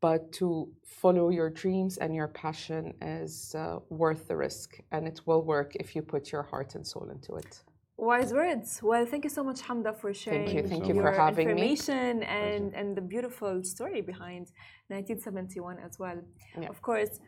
but 0.00 0.32
to 0.32 0.68
follow 0.84 1.30
your 1.30 1.50
dreams 1.50 1.96
and 1.98 2.14
your 2.14 2.28
passion 2.28 2.94
is 3.00 3.54
uh, 3.54 3.78
worth 3.88 4.28
the 4.28 4.36
risk, 4.36 4.78
and 4.92 5.06
it 5.06 5.20
will 5.26 5.42
work 5.42 5.74
if 5.76 5.96
you 5.96 6.02
put 6.02 6.32
your 6.32 6.42
heart 6.42 6.74
and 6.74 6.86
soul 6.86 7.08
into 7.10 7.34
it. 7.36 7.62
Wise 7.98 8.30
words. 8.34 8.80
Well, 8.82 9.06
thank 9.06 9.24
you 9.24 9.30
so 9.30 9.42
much, 9.42 9.62
Hamda, 9.62 9.98
for 9.98 10.12
sharing 10.12 10.44
thank 10.44 10.56
you. 10.58 10.68
Thank 10.68 10.86
you 10.86 10.94
your 10.94 11.04
for 11.04 11.12
having 11.12 11.46
me. 11.46 11.52
information 11.52 12.22
and, 12.24 12.74
and 12.74 12.94
the 12.94 13.00
beautiful 13.00 13.64
story 13.64 14.02
behind 14.02 14.52
1971 14.88 15.78
as 15.78 15.98
well. 15.98 16.20
Yeah. 16.60 16.68
Of 16.68 16.82
course. 16.82 17.20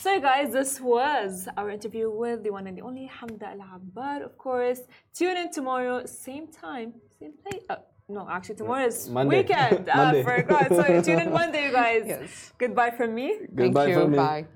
So, 0.00 0.20
guys, 0.20 0.52
this 0.52 0.80
was 0.80 1.48
our 1.56 1.70
interview 1.70 2.10
with 2.10 2.42
the 2.42 2.50
one 2.50 2.66
and 2.66 2.76
the 2.76 2.82
only 2.82 3.08
Hamda 3.08 3.44
Al 3.54 3.60
Abbar. 3.76 4.22
Of 4.24 4.36
course, 4.36 4.80
tune 5.14 5.36
in 5.36 5.52
tomorrow, 5.52 6.04
same 6.06 6.48
time, 6.48 6.94
same 7.20 7.34
place. 7.42 7.62
Uh, 7.70 7.76
no, 8.08 8.26
actually, 8.28 8.56
tomorrow 8.56 8.86
is 8.86 9.08
Monday. 9.08 9.38
weekend. 9.38 9.88
I 9.94 9.96
Monday. 9.96 10.22
forgot. 10.24 10.68
So, 10.70 11.02
tune 11.02 11.20
in 11.20 11.32
Monday, 11.32 11.66
you 11.66 11.72
guys. 11.72 12.02
Yes. 12.06 12.52
Goodbye 12.58 12.90
from 12.90 13.14
me. 13.14 13.38
Goodbye 13.54 13.84
Thank 13.84 13.88
you. 13.94 14.02
from 14.02 14.10
me. 14.10 14.16
Bye. 14.16 14.46